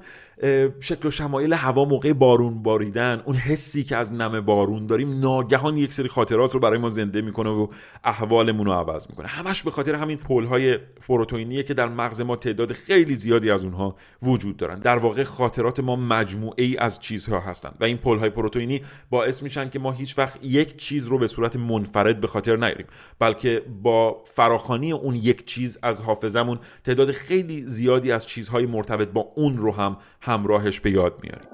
شکل 0.80 1.08
و 1.08 1.12
شمایل 1.12 1.54
هوا 1.54 1.86
موقع 1.86 2.13
بارون 2.13 2.63
باریدن 2.63 3.21
اون 3.25 3.36
حسی 3.36 3.84
که 3.84 3.97
از 3.97 4.13
نم 4.13 4.41
بارون 4.41 4.86
داریم 4.86 5.19
ناگهان 5.19 5.77
یک 5.77 5.93
سری 5.93 6.08
خاطرات 6.08 6.54
رو 6.54 6.60
برای 6.60 6.80
ما 6.80 6.89
زنده 6.89 7.21
می‌کنه 7.21 7.49
و 7.49 7.67
احوالمون 8.04 8.65
رو 8.65 8.71
عوض 8.71 9.08
می‌کنه. 9.10 9.27
همش 9.27 9.63
به 9.63 9.71
خاطر 9.71 9.95
همین 9.95 10.17
پل 10.17 10.45
های 10.45 10.77
پروتئینیه 10.77 11.63
که 11.63 11.73
در 11.73 11.88
مغز 11.88 12.21
ما 12.21 12.36
تعداد 12.36 12.73
خیلی 12.73 13.15
زیادی 13.15 13.51
از 13.51 13.63
اونها 13.63 13.95
وجود 14.21 14.58
دارن. 14.58 14.80
در 14.80 14.97
واقع 14.97 15.23
خاطرات 15.23 15.80
ما 15.80 15.95
مجموعه 15.95 16.63
ای 16.63 16.77
از 16.77 16.99
چیزها 16.99 17.39
هستند 17.39 17.75
و 17.80 17.84
این 17.84 17.97
پل 17.97 18.17
های 18.17 18.30
پروتئینی 18.30 18.82
باعث 19.10 19.43
میشن 19.43 19.69
که 19.69 19.80
ما 19.80 19.91
هیچ 19.91 20.17
وقت 20.17 20.39
یک 20.43 20.77
چیز 20.77 21.08
رو 21.08 21.17
به 21.17 21.27
صورت 21.27 21.56
منفرد 21.56 22.21
به 22.21 22.27
خاطر 22.27 22.56
نیاریم 22.56 22.86
بلکه 23.19 23.62
با 23.84 24.23
فراخانی 24.25 24.91
اون 24.91 25.15
یک 25.15 25.45
چیز 25.45 25.77
از 25.84 26.01
حافظمون 26.01 26.60
تعداد 26.84 27.12
خیلی 27.12 27.63
زیادی 27.65 28.12
از 28.12 28.27
چیزهای 28.27 28.65
مرتبط 28.65 29.10
با 29.10 29.21
اون 29.36 29.58
رو 29.58 29.71
هم 29.71 29.97
همراهش 30.21 30.79
به 30.79 30.91
یاد 30.91 31.19
میاریم 31.23 31.47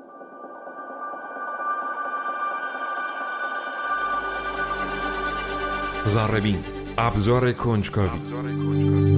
زربین 6.05 6.63
ابزار 6.97 7.51
کنجکاوی 7.51 9.17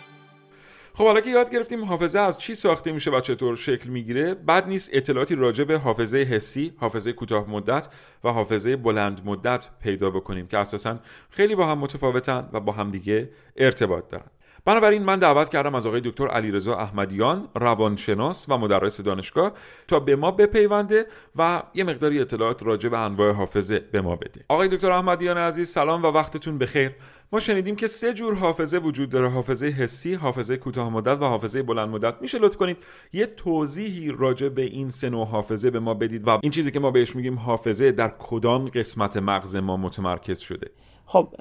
خب 0.94 1.06
حالا 1.06 1.22
که 1.22 1.30
یاد 1.30 1.52
گرفتیم 1.52 1.86
حافظه 1.86 2.20
از 2.20 2.38
چی 2.38 2.56
ساخته 2.56 2.92
میشه 2.92 3.12
و 3.12 3.22
چطور 3.22 3.56
شکل 3.56 3.90
می‌گیره 3.90 4.34
بعد 4.34 4.68
نیست 4.68 4.90
اطلاعاتی 4.94 5.36
راجع 5.36 5.64
به 5.64 5.78
حافظه 5.78 6.18
حسی، 6.18 6.74
حافظه 6.78 7.14
کوتاه 7.14 7.50
مدت 7.50 7.88
و 8.24 8.30
حافظه 8.30 8.76
بلند 8.76 9.22
مدت 9.26 9.68
پیدا 9.82 10.10
بکنیم 10.10 10.48
که 10.48 10.58
اساسا 10.58 11.00
خیلی 11.30 11.56
با 11.56 11.68
هم 11.68 11.78
متفاوتن 11.78 12.50
و 12.54 12.60
با 12.60 12.72
هم 12.72 12.92
دیگه 12.92 13.30
ارتباط 13.58 14.10
دارن. 14.10 14.26
بنابراین 14.66 15.04
من 15.04 15.20
دعوت 15.20 15.50
کردم 15.50 15.76
از 15.76 15.88
آقای 15.88 16.02
دکتر 16.02 16.28
علیرضا 16.28 16.76
احمدیان 16.76 17.48
روانشناس 17.56 18.46
و 18.50 18.58
مدرس 18.58 19.02
دانشگاه 19.02 19.54
تا 19.88 20.00
به 20.00 20.16
ما 20.16 20.32
بپیونده 20.32 21.06
و 21.36 21.64
یه 21.74 21.84
مقداری 21.84 22.22
اطلاعات 22.22 22.64
راجع 22.64 22.90
به 22.90 23.00
انواع 23.00 23.32
حافظه 23.32 23.80
به 23.80 24.02
ما 24.02 24.16
بده. 24.16 24.46
آقای 24.50 24.68
دکتر 24.68 24.92
احمدیان 24.92 25.38
عزیز 25.38 25.70
سلام 25.70 26.04
و 26.04 26.08
وقتتون 26.08 26.58
بخیر. 26.58 26.96
ما 27.32 27.40
شنیدیم 27.40 27.76
که 27.76 27.88
سه 27.88 28.14
جور 28.14 28.36
حافظه 28.36 28.78
وجود 28.78 29.10
داره 29.10 29.30
حافظه 29.30 29.66
حسی، 29.66 30.14
حافظه 30.14 30.58
کوتاه 30.58 30.90
مدت 30.90 31.22
و 31.22 31.26
حافظه 31.26 31.64
بلند 31.64 31.90
مدت. 31.90 32.22
میشه 32.22 32.40
لطف 32.40 32.58
کنید 32.58 32.78
یه 33.14 33.26
توضیحی 33.26 34.12
راجع 34.12 34.50
به 34.50 34.62
این 34.62 34.90
سه 34.90 35.10
نوع 35.10 35.28
حافظه 35.28 35.70
به 35.70 35.80
ما 35.80 35.94
بدید 35.94 36.28
و 36.28 36.40
این 36.44 36.52
چیزی 36.52 36.72
که 36.72 36.80
ما 36.80 36.92
بهش 36.92 37.16
میگیم 37.16 37.40
حافظه 37.40 37.92
در 37.92 38.14
کدام 38.20 38.66
قسمت 38.66 39.18
مغز 39.18 39.56
ما 39.56 39.78
متمرکز 39.78 40.40
شده؟ 40.40 40.72
خب 41.06 41.34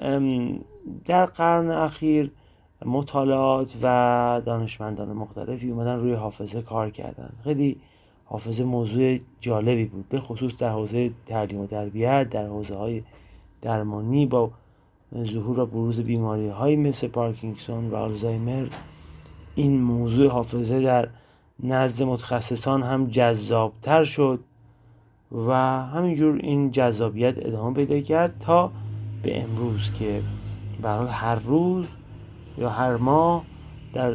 در 1.05 1.25
قرن 1.25 1.71
اخیر 1.71 2.31
مطالعات 2.85 3.75
و 3.81 4.41
دانشمندان 4.45 5.13
مختلفی 5.13 5.71
اومدن 5.71 5.99
روی 5.99 6.13
حافظه 6.13 6.61
کار 6.61 6.89
کردن. 6.89 7.29
خیلی 7.43 7.77
حافظه 8.25 8.63
موضوع 8.63 9.19
جالبی 9.41 9.85
بود 9.85 10.09
به 10.09 10.19
خصوص 10.19 10.55
در 10.55 10.69
حوزه 10.69 11.11
تعلیم 11.25 11.59
و 11.59 11.67
تربیت 11.67 12.29
در 12.29 12.47
حوزه 12.47 12.75
های 12.75 13.03
درمانی 13.61 14.25
با 14.25 14.51
ظهور 15.23 15.59
و 15.59 15.65
بروز 15.65 16.01
بیماری 16.01 16.47
های 16.47 16.75
مثل 16.75 17.07
پارکینسون 17.07 17.89
و 17.89 17.95
آلزایمر. 17.95 18.67
این 19.55 19.81
موضوع 19.81 20.31
حافظه 20.31 20.81
در 20.81 21.09
نزد 21.63 22.03
متخصصان 22.03 22.83
هم 22.83 23.07
جذابتر 23.07 24.03
شد 24.03 24.39
و 25.31 25.53
همینجور 25.85 26.39
این 26.43 26.71
جذابیت 26.71 27.33
ادامه 27.37 27.73
پیدا 27.73 27.99
کرد 27.99 28.35
تا 28.39 28.71
به 29.23 29.41
امروز 29.41 29.91
که 29.91 30.21
برای 30.81 31.07
هر 31.07 31.35
روز 31.35 31.85
یا 32.59 32.69
هر 32.69 32.95
ماه 32.95 33.45
در 33.93 34.11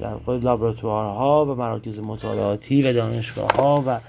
در 0.00 0.16
لابراتوارها 0.26 1.46
و 1.46 1.54
مراکز 1.54 2.00
مطالعاتی 2.00 2.82
و 2.82 2.92
دانشگاه 2.92 3.50
ها 3.50 3.84
و 3.86 4.00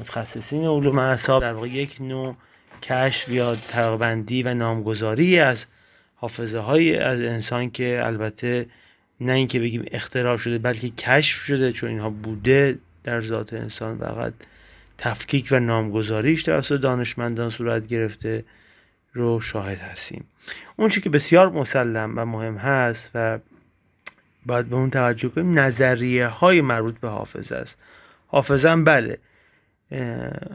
متخصصین 0.00 0.64
علوم 0.64 0.98
اعصاب 0.98 1.42
در 1.42 1.52
واقع 1.52 1.68
یک 1.68 1.96
نوع 2.00 2.34
کشف 2.82 3.28
یا 3.28 3.54
طبقه‌بندی 3.54 4.42
و 4.42 4.54
نامگذاری 4.54 5.38
از 5.38 5.66
حافظه 6.16 6.58
های 6.58 6.96
از 6.96 7.20
انسان 7.20 7.70
که 7.70 8.00
البته 8.04 8.66
نه 9.20 9.32
اینکه 9.32 9.60
بگیم 9.60 9.84
اختراع 9.90 10.36
شده 10.36 10.58
بلکه 10.58 10.90
کشف 10.90 11.40
شده 11.40 11.72
چون 11.72 11.90
اینها 11.90 12.10
بوده 12.10 12.78
در 13.04 13.22
ذات 13.22 13.52
انسان 13.52 13.98
فقط 13.98 14.32
تفکیک 14.98 15.48
و 15.50 15.60
نامگذاریش 15.60 16.42
توسط 16.42 16.80
دانشمندان 16.80 17.50
صورت 17.50 17.86
گرفته. 17.86 18.44
رو 19.12 19.40
شاهد 19.40 19.78
هستیم. 19.78 20.24
اون 20.76 20.88
که 20.88 21.10
بسیار 21.10 21.50
مسلم 21.50 22.12
و 22.16 22.24
مهم 22.24 22.56
هست 22.56 23.10
و 23.14 23.38
باید 24.46 24.68
به 24.68 24.76
اون 24.76 24.90
توجه 24.90 25.28
کنیم 25.28 25.58
نظریه 25.58 26.26
های 26.26 26.60
مربوط 26.60 26.98
به 26.98 27.08
حافظه 27.08 27.56
است. 27.56 27.76
حافظه 28.26 28.68
هم 28.68 28.84
بله. 28.84 29.18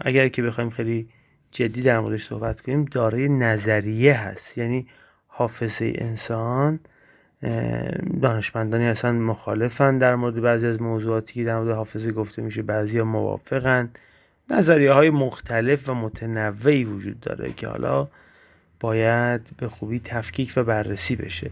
اگر 0.01 0.27
که 0.27 0.41
بخوایم 0.41 0.69
خیلی 0.69 1.09
جدی 1.51 1.81
در 1.81 1.99
موردش 1.99 2.25
صحبت 2.25 2.61
کنیم 2.61 2.85
دارای 2.85 3.29
نظریه 3.29 4.13
هست. 4.13 4.57
یعنی 4.57 4.87
حافظه 5.27 5.93
انسان 5.95 6.79
دانشمندانی 8.21 8.87
اصلا 8.87 9.11
مخالفن 9.11 9.97
در 9.97 10.15
مورد 10.15 10.41
بعضی 10.41 10.67
از 10.67 10.81
موضوعاتی 10.81 11.33
که 11.33 11.43
در 11.43 11.59
مورد 11.59 11.75
حافظه 11.75 12.11
گفته 12.11 12.41
میشه. 12.41 12.61
بعضی 12.61 12.99
ها 12.99 13.05
موافقن. 13.05 13.91
نظریه 14.49 14.91
های 14.91 15.09
مختلف 15.09 15.89
و 15.89 15.93
متنوعی 15.93 16.83
وجود 16.83 17.19
داره 17.19 17.53
که 17.53 17.67
حالا 17.67 18.07
باید 18.83 19.41
به 19.57 19.67
خوبی 19.67 19.99
تفکیک 19.99 20.53
و 20.55 20.63
بررسی 20.63 21.15
بشه. 21.15 21.51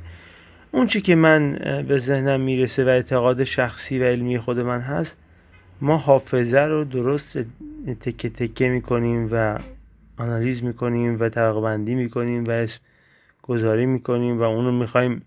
اون 0.71 0.87
چی 0.87 1.01
که 1.01 1.15
من 1.15 1.53
به 1.87 1.99
ذهنم 1.99 2.41
می‌رسه 2.41 2.85
و 2.85 2.87
اعتقاد 2.87 3.43
شخصی 3.43 3.99
و 3.99 4.03
علمی 4.03 4.39
خود 4.39 4.59
من 4.59 4.79
هست 4.79 5.15
ما 5.81 5.97
حافظه 5.97 6.59
رو 6.59 6.83
درست 6.83 7.37
تکه 7.99 8.29
تکه 8.29 8.69
می‌کنیم 8.69 9.29
و 9.31 9.59
آنالیز 10.17 10.63
می‌کنیم 10.63 11.19
و 11.19 11.29
طبقه 11.29 11.61
بندی 11.61 11.95
می‌کنیم 11.95 12.43
و 12.43 12.51
اسم 12.51 12.79
گذاری 13.41 13.85
می‌کنیم 13.85 14.39
و 14.39 14.43
اون 14.43 14.65
رو 14.65 14.71
می‌خوایم 14.71 15.21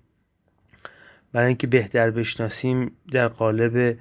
برای 1.32 1.46
اینکه 1.46 1.66
بهتر 1.66 2.10
بشناسیم 2.10 2.90
در 3.10 3.28
قالب 3.28 3.96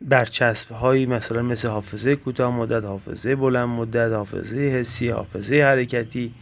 برچسب 0.00 0.72
هایی 0.72 1.06
مثلا 1.06 1.42
مثل 1.42 1.68
حافظه 1.68 2.16
کوتاه 2.16 2.56
مدت 2.56 2.84
حافظه 2.84 3.36
بلند 3.36 3.68
مدت 3.68 4.12
حافظه 4.12 4.56
حسی 4.56 5.08
حافظه 5.08 5.62
حرکتی 5.62 6.34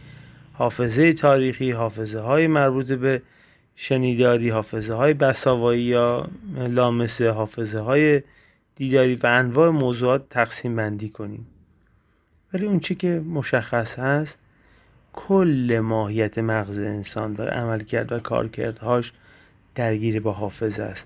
حافظه 0.57 1.13
تاریخی 1.13 1.71
حافظه 1.71 2.19
های 2.19 2.47
مربوط 2.47 2.91
به 2.91 3.21
شنیداری 3.75 4.49
حافظه 4.49 4.93
های 4.93 5.13
بساوایی 5.13 5.83
یا 5.83 6.27
لامسه 6.57 7.29
حافظه 7.29 7.79
های 7.79 8.21
دیداری 8.75 9.15
و 9.15 9.27
انواع 9.27 9.69
موضوعات 9.69 10.29
تقسیم 10.29 10.75
بندی 10.75 11.09
کنیم. 11.09 11.47
ولی 12.53 12.65
اون 12.65 12.79
چی 12.79 12.95
که 12.95 13.21
مشخص 13.29 13.99
هست 13.99 14.37
کل 15.13 15.79
ماهیت 15.83 16.37
مغز 16.37 16.79
انسان 16.79 17.35
و 17.35 17.41
عملکرد 17.41 18.11
و 18.11 18.19
کارکردهاش 18.19 19.13
درگیر 19.75 20.19
با 20.19 20.31
حافظه 20.31 20.83
است. 20.83 21.05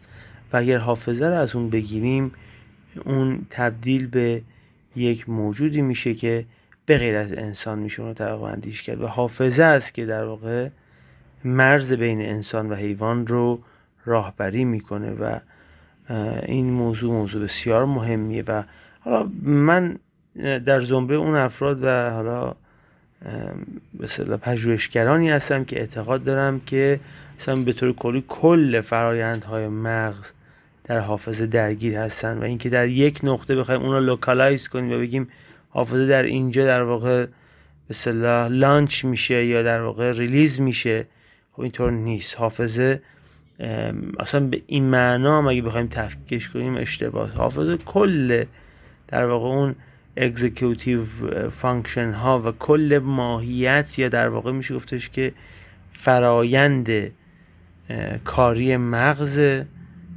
و 0.54 0.58
اگر 0.58 0.78
حافظه 0.78 1.26
رو 1.26 1.34
از 1.34 1.56
اون 1.56 1.70
بگیریم 1.70 2.32
اون 3.06 3.46
تبدیل 3.50 4.08
به 4.08 4.42
یک 4.96 5.30
موجودی 5.30 5.82
میشه 5.82 6.14
که 6.14 6.46
به 6.92 6.98
غیر 6.98 7.18
از 7.18 7.34
انسان 7.34 7.80
میشه 7.80 8.02
اون 8.02 8.16
رو 8.16 8.72
کرد 8.72 9.02
و 9.02 9.08
حافظه 9.08 9.64
است 9.64 9.94
که 9.94 10.06
در 10.06 10.24
واقع 10.24 10.70
مرز 11.46 11.94
بین 11.94 12.22
انسان 12.22 12.70
و 12.70 12.76
حیوان 12.76 13.28
رو 13.28 13.60
راهبری 14.06 14.66
می‌کنه 14.66 15.12
و 15.12 15.40
این 16.46 16.72
موضوع 16.72 17.14
موضوع 17.14 17.44
بسیار 17.44 17.86
مهمیه 17.86 18.44
و 18.48 18.64
حالا 19.00 19.30
من 19.44 20.00
در 20.36 20.82
زمره 20.82 21.16
اون 21.16 21.36
افراد 21.36 21.84
و 21.84 22.10
حالا 22.10 22.56
به 24.28 24.38
پژوهشگرانی 24.38 25.30
هستم 25.30 25.64
که 25.64 25.80
اعتقاد 25.80 26.24
دارم 26.24 26.60
که 26.60 27.00
مثلا 27.40 27.56
به 27.56 27.74
طور 27.74 27.94
کلی 27.94 28.24
کل 28.28 28.82
فرایندهای 28.82 29.68
مغز 29.68 30.32
در 30.84 31.00
حافظه 31.00 31.46
درگیر 31.46 31.98
هستن 31.98 32.38
و 32.38 32.44
اینکه 32.44 32.70
در 32.70 32.88
یک 32.88 33.20
نقطه 33.24 33.56
بخوایم 33.56 33.82
اون 33.82 33.92
رو 33.92 34.00
localize 34.00 34.68
کنیم 34.68 34.92
و 34.92 34.98
بگیم 35.00 35.28
حافظه 35.72 36.08
در 36.08 36.24
اینجا 36.24 36.66
در 36.66 36.84
واقع 36.84 37.26
به 37.88 38.12
launch 38.50 39.06
میشه 39.06 39.46
یا 39.46 39.64
در 39.64 39.82
واقع 39.82 40.12
release 40.12 40.62
میشه. 40.62 41.08
خب 41.52 41.62
اینطور 41.62 41.92
نیست. 41.92 42.38
حافظه 42.38 43.02
اصلا 44.20 44.48
به 44.48 44.62
این 44.68 44.90
معنا 44.90 45.50
اگه 45.50 45.62
بخوایم 45.62 45.88
تفکیکش 45.88 46.50
کنیم 46.50 46.78
اشتباه. 46.78 47.32
حافظه 47.32 47.78
کل 47.78 48.46
در 49.08 49.26
واقع 49.26 49.48
اون 49.48 49.76
executive 50.18 51.04
function 51.50 52.12
ها 52.12 52.40
و 52.40 52.52
کل 52.52 53.00
ماهیت 53.04 54.00
یا 54.00 54.10
در 54.10 54.30
واقع 54.30 54.52
میشه 54.52 54.76
گفتش 54.76 55.10
که 55.10 55.34
فرایند 55.92 57.12
کاری 58.24 58.78
مغز 58.78 59.64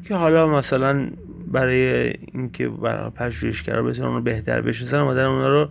که 0.08 0.14
حالا 0.14 0.46
مثلا 0.46 1.10
برای 1.54 2.12
اینکه 2.32 2.68
پژوهشگرا 3.16 3.82
بتونن 3.82 4.06
اون 4.06 4.16
رو 4.16 4.22
بهتر 4.22 4.60
بشناسن 4.60 4.96
اومدن 4.96 5.24
اونا 5.24 5.48
رو 5.48 5.70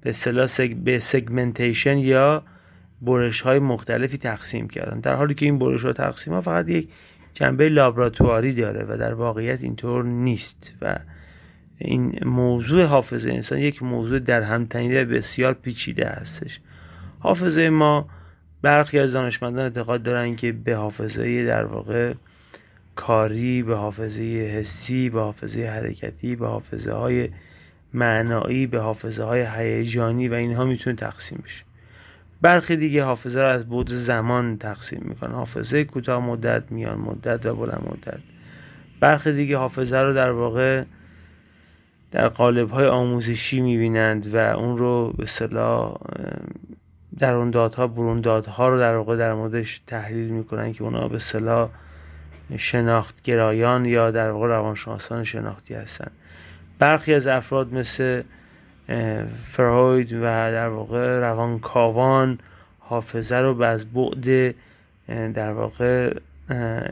به 0.00 0.10
اصطلاح 0.10 0.46
سگ... 0.46 0.74
به 0.74 0.98
سگمنتیشن 0.98 1.98
یا 1.98 2.42
برش 3.02 3.40
های 3.40 3.58
مختلفی 3.58 4.18
تقسیم 4.18 4.68
کردن. 4.68 5.00
در 5.00 5.14
حالی 5.14 5.34
که 5.34 5.46
این 5.46 5.58
برش 5.58 5.84
ها 5.84 5.92
تقسیم 5.92 6.32
ها 6.32 6.40
فقط 6.40 6.68
یک 6.68 6.88
جنبه 7.34 7.68
لابراتواری 7.68 8.52
داره 8.52 8.84
و 8.88 8.96
در 8.98 9.14
واقعیت 9.14 9.62
اینطور 9.62 10.04
نیست 10.04 10.72
و 10.82 10.96
این 11.78 12.18
موضوع 12.24 12.84
حافظه 12.84 13.30
انسان 13.30 13.58
یک 13.58 13.82
موضوع 13.82 14.18
در 14.18 14.40
همتنیده 14.40 15.04
بسیار 15.04 15.54
پیچیده 15.54 16.06
هستش. 16.06 16.60
حافظه 17.18 17.70
ما 17.70 18.08
برخی 18.62 18.98
از 18.98 19.12
دانشمندان 19.12 19.64
اعتقاد 19.64 20.02
دارن 20.02 20.36
که 20.36 20.52
به 20.52 20.76
حافظه 20.76 21.46
در 21.46 21.64
واقع 21.64 22.14
کاری 22.96 23.62
به 23.62 23.76
حافظه 23.76 24.22
حسی 24.22 25.10
به 25.10 25.20
حافظه 25.20 25.66
حرکتی 25.66 26.36
به 26.36 26.46
حافظه 26.46 26.92
های 26.92 27.28
معنایی 27.94 28.66
به 28.66 28.80
حافظه 28.80 29.22
های 29.22 29.46
هیجانی 29.56 30.28
و 30.28 30.34
اینها 30.34 30.64
می‌تونه 30.64 30.96
تقسیم 30.96 31.42
بشه. 31.44 31.64
برخی 32.40 32.76
دیگه 32.76 33.04
حافظه 33.04 33.40
رو 33.40 33.46
از 33.46 33.68
بود 33.68 33.90
زمان 33.90 34.58
تقسیم 34.58 35.02
می‌کنن. 35.04 35.32
حافظه 35.32 35.84
کوتاه 35.84 36.26
مدت 36.26 36.72
میان 36.72 36.98
مدت 36.98 37.46
و 37.46 37.54
بلند 37.54 37.88
مدت. 37.90 38.20
برخی 39.00 39.32
دیگه 39.32 39.56
حافظه 39.56 39.96
رو 39.98 40.14
در 40.14 40.30
واقع 40.30 40.84
در 42.10 42.28
قالب 42.28 42.70
های 42.70 42.86
آموزشی 42.86 43.60
می‌بینند 43.60 44.34
و 44.34 44.36
اون 44.36 44.78
رو 44.78 45.12
به 45.18 45.26
صلاح 45.26 45.96
در 47.18 47.32
اون 47.32 47.50
دادها 47.50 47.86
برون 47.86 48.20
دادها 48.20 48.68
رو 48.68 48.78
در 48.78 48.96
واقع 48.96 49.16
در 49.16 49.34
موردش 49.34 49.82
تحلیل 49.86 50.30
می‌کنن 50.30 50.72
که 50.72 50.84
اونا 50.84 51.08
به 51.08 51.18
صلاح 51.18 51.70
شناخت 52.56 53.22
گرایان 53.22 53.84
یا 53.84 54.10
در 54.10 54.30
واقع 54.30 54.46
روانشناسان 54.46 55.24
شناختی 55.24 55.74
هستن. 55.74 56.10
برخی 56.78 57.14
از 57.14 57.26
افراد 57.26 57.74
مثل 57.74 58.22
فروید 59.44 60.12
و 60.12 60.22
در 60.22 60.68
واقع 60.68 61.20
روانکاوان 61.20 62.38
حافظه 62.78 63.36
رو 63.36 63.62
از 63.62 63.84
بعد 63.84 64.54
در 65.08 65.52
واقع 65.52 66.14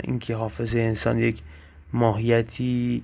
اینکه 0.05 0.37
حافظه 0.37 0.79
انسان 0.79 1.19
یک 1.19 1.43
ماهیتی 1.93 3.03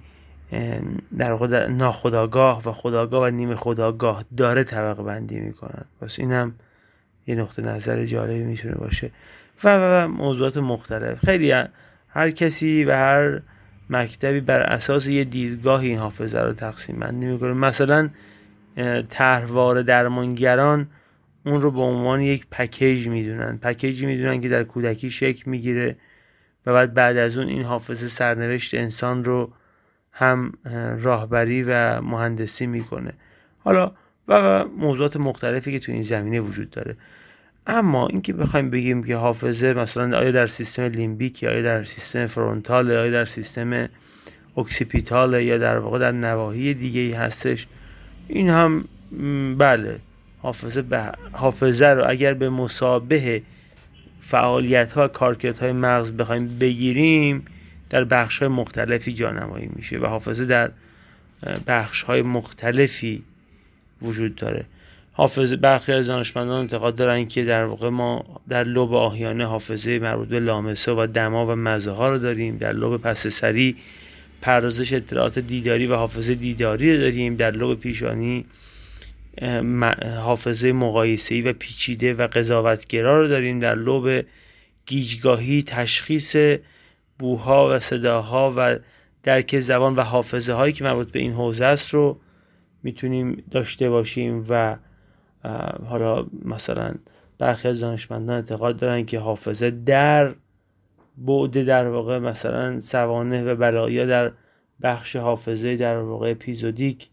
در 1.18 1.32
واقع 1.32 1.66
ناخداگاه 1.66 2.62
و 2.68 2.72
خداگاه 2.72 3.22
و 3.22 3.30
نیمه 3.30 3.54
خداگاه 3.54 4.24
داره 4.36 4.64
طبقه 4.64 5.02
بندی 5.02 5.40
می‌کنن. 5.40 5.84
پس 6.00 6.18
این 6.18 6.32
هم 6.32 6.54
یه 7.26 7.34
نقطه 7.34 7.62
نظر 7.62 8.06
جالبی 8.06 8.42
می‌تونه 8.42 8.74
باشه. 8.74 9.10
و, 9.64 9.76
و, 9.76 10.08
موضوعات 10.08 10.56
مختلف. 10.56 11.24
خیلی 11.24 11.52
هر 12.18 12.30
کسی 12.30 12.84
و 12.84 12.92
هر 12.92 13.40
مکتبی 13.90 14.40
بر 14.40 14.60
اساس 14.60 15.06
یه 15.06 15.24
دیدگاه 15.24 15.80
این 15.80 15.98
حافظه 15.98 16.40
رو 16.40 16.52
تقسیم 16.52 16.98
بندی 16.98 17.26
می‌کنه. 17.26 17.52
مثلا 17.52 18.10
طرحوار 19.10 19.82
درمانگران 19.82 20.88
اون 21.46 21.62
رو 21.62 21.70
به 21.70 21.80
عنوان 21.80 22.20
یک 22.20 22.46
پکیج 22.50 23.08
می‌دونن. 23.08 23.58
پکیجی 23.58 24.06
می‌دونن 24.06 24.40
که 24.40 24.48
در 24.48 24.64
کودکی 24.64 25.10
شکل 25.10 25.50
می‌گیره 25.50 25.96
و 26.66 26.72
بعد 26.72 26.94
بعد 26.94 27.16
از 27.16 27.36
اون 27.36 27.48
این 27.48 27.62
حافظه 27.62 28.08
سرنوشت 28.08 28.74
انسان 28.74 29.24
رو 29.24 29.52
هم 30.12 30.52
راهبری 30.98 31.62
و 31.62 32.00
مهندسی 32.00 32.66
می‌کنه. 32.66 33.12
حالا 33.58 33.92
و 34.28 34.64
موضوعات 34.64 35.16
مختلفی 35.16 35.72
که 35.72 35.78
تو 35.78 35.92
این 35.92 36.02
زمینه 36.02 36.40
وجود 36.40 36.70
داره. 36.70 36.96
اما 37.68 38.06
اینکه 38.06 38.32
بخوایم 38.32 38.70
بگیم 38.70 39.04
که 39.04 39.16
حافظه 39.16 39.74
مثلا 39.74 40.18
آیا 40.18 40.30
در 40.30 40.46
سیستم 40.46 40.82
limbic 40.82 41.44
آیا 41.44 41.62
در 41.62 41.84
سیستم 41.84 42.26
frontal 42.26 42.90
آیا 42.90 43.10
در 43.10 43.24
سیستم 43.24 43.88
occipital 44.56 45.42
یا 45.42 45.58
در 45.58 45.78
واقع 45.78 45.98
در 45.98 46.12
نواحی 46.12 46.74
دیگه 46.74 47.00
ای 47.00 47.12
هستش 47.12 47.66
این 48.28 48.48
هم 48.48 48.84
بله 49.58 49.98
حافظه, 50.42 50.82
به 50.82 51.12
حافظه 51.32 51.86
رو 51.86 52.10
اگر 52.10 52.34
به 52.34 52.50
مثابه 52.50 53.42
فعالیت 54.20 54.92
ها 54.92 55.10
های 55.60 55.72
مغز 55.72 56.12
بخوایم 56.12 56.58
بگیریم 56.58 57.44
در 57.90 58.04
بخش 58.04 58.38
های 58.38 58.48
مختلفی 58.48 59.12
جانمایی 59.12 59.70
میشه 59.76 59.98
و 59.98 60.06
حافظه 60.06 60.44
در 60.44 60.70
بخش 61.66 62.02
های 62.02 62.22
مختلفی 62.22 63.22
وجود 64.02 64.34
داره. 64.34 64.64
حافظه 65.18 65.56
برخی 65.56 65.92
از 65.92 66.06
دانشمندان 66.06 66.60
اعتقاد 66.60 66.96
دارن 66.96 67.26
که 67.26 67.44
در 67.44 67.64
واقع 67.64 67.88
ما 67.88 68.40
در 68.48 68.64
لوب 68.64 68.94
آهیانه 68.94 69.44
حافظه 69.44 69.98
مربوط 69.98 70.28
به 70.28 70.40
لامسه 70.40 70.92
و 70.92 71.06
دما 71.06 71.46
و 71.46 71.50
مزه 71.50 71.90
ها 71.90 72.10
رو 72.10 72.18
داریم. 72.18 72.56
در 72.56 72.72
لوب 72.72 72.96
پس 72.96 73.26
سری 73.26 73.76
پردازش 74.42 74.92
اطلاعات 74.92 75.38
دیداری 75.38 75.86
و 75.86 75.94
حافظه 75.94 76.34
دیداری 76.34 76.94
رو 76.94 77.00
داریم. 77.00 77.36
در 77.36 77.50
لوب 77.50 77.80
پیشانی 77.80 78.44
حافظه 80.24 80.72
مقایسه‌ای 80.72 81.42
و 81.42 81.52
پیچیده 81.52 82.14
و 82.14 82.26
قضاوتگرا 82.26 83.20
رو 83.20 83.28
داریم. 83.28 83.60
در 83.60 83.74
لوب 83.74 84.24
گیجگاهی 84.86 85.62
تشخیص 85.62 86.36
بوها 87.18 87.68
و 87.70 87.78
صداها 87.78 88.54
و 88.56 88.78
درک 89.22 89.60
زبان 89.60 89.96
و 89.96 90.00
حافظه 90.00 90.52
هایی 90.52 90.72
که 90.72 90.84
مربوط 90.84 91.10
به 91.10 91.18
این 91.18 91.32
حوزه 91.32 91.64
است 91.64 91.90
رو 91.90 92.20
می‌تونیم 92.82 93.42
داشته 93.50 93.90
باشیم 93.90 94.44
و 94.48 94.76
حالا 95.88 96.26
مثلا 96.44 96.94
برخی 97.38 97.68
از 97.68 97.80
دانشمندان 97.80 98.36
اعتقاد 98.36 98.76
دارن 98.76 99.04
که 99.04 99.18
حافظه 99.18 99.70
در 99.70 100.34
بعد 101.16 101.64
در 101.64 101.88
واقع 101.88 102.18
مثلا 102.18 102.80
سوانه 102.80 103.44
و 103.44 103.56
بلایا 103.56 104.06
در 104.06 104.32
بخش 104.82 105.16
حافظه 105.16 105.76
در 105.76 105.98
واقع 105.98 106.30
اپیزودیک 106.30 107.08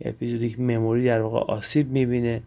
اپیزودیک 0.00 0.60
مموری 0.60 1.04
در 1.04 1.20
واقع 1.20 1.52
آسیب 1.52 1.90
می‌بینه 1.90 2.42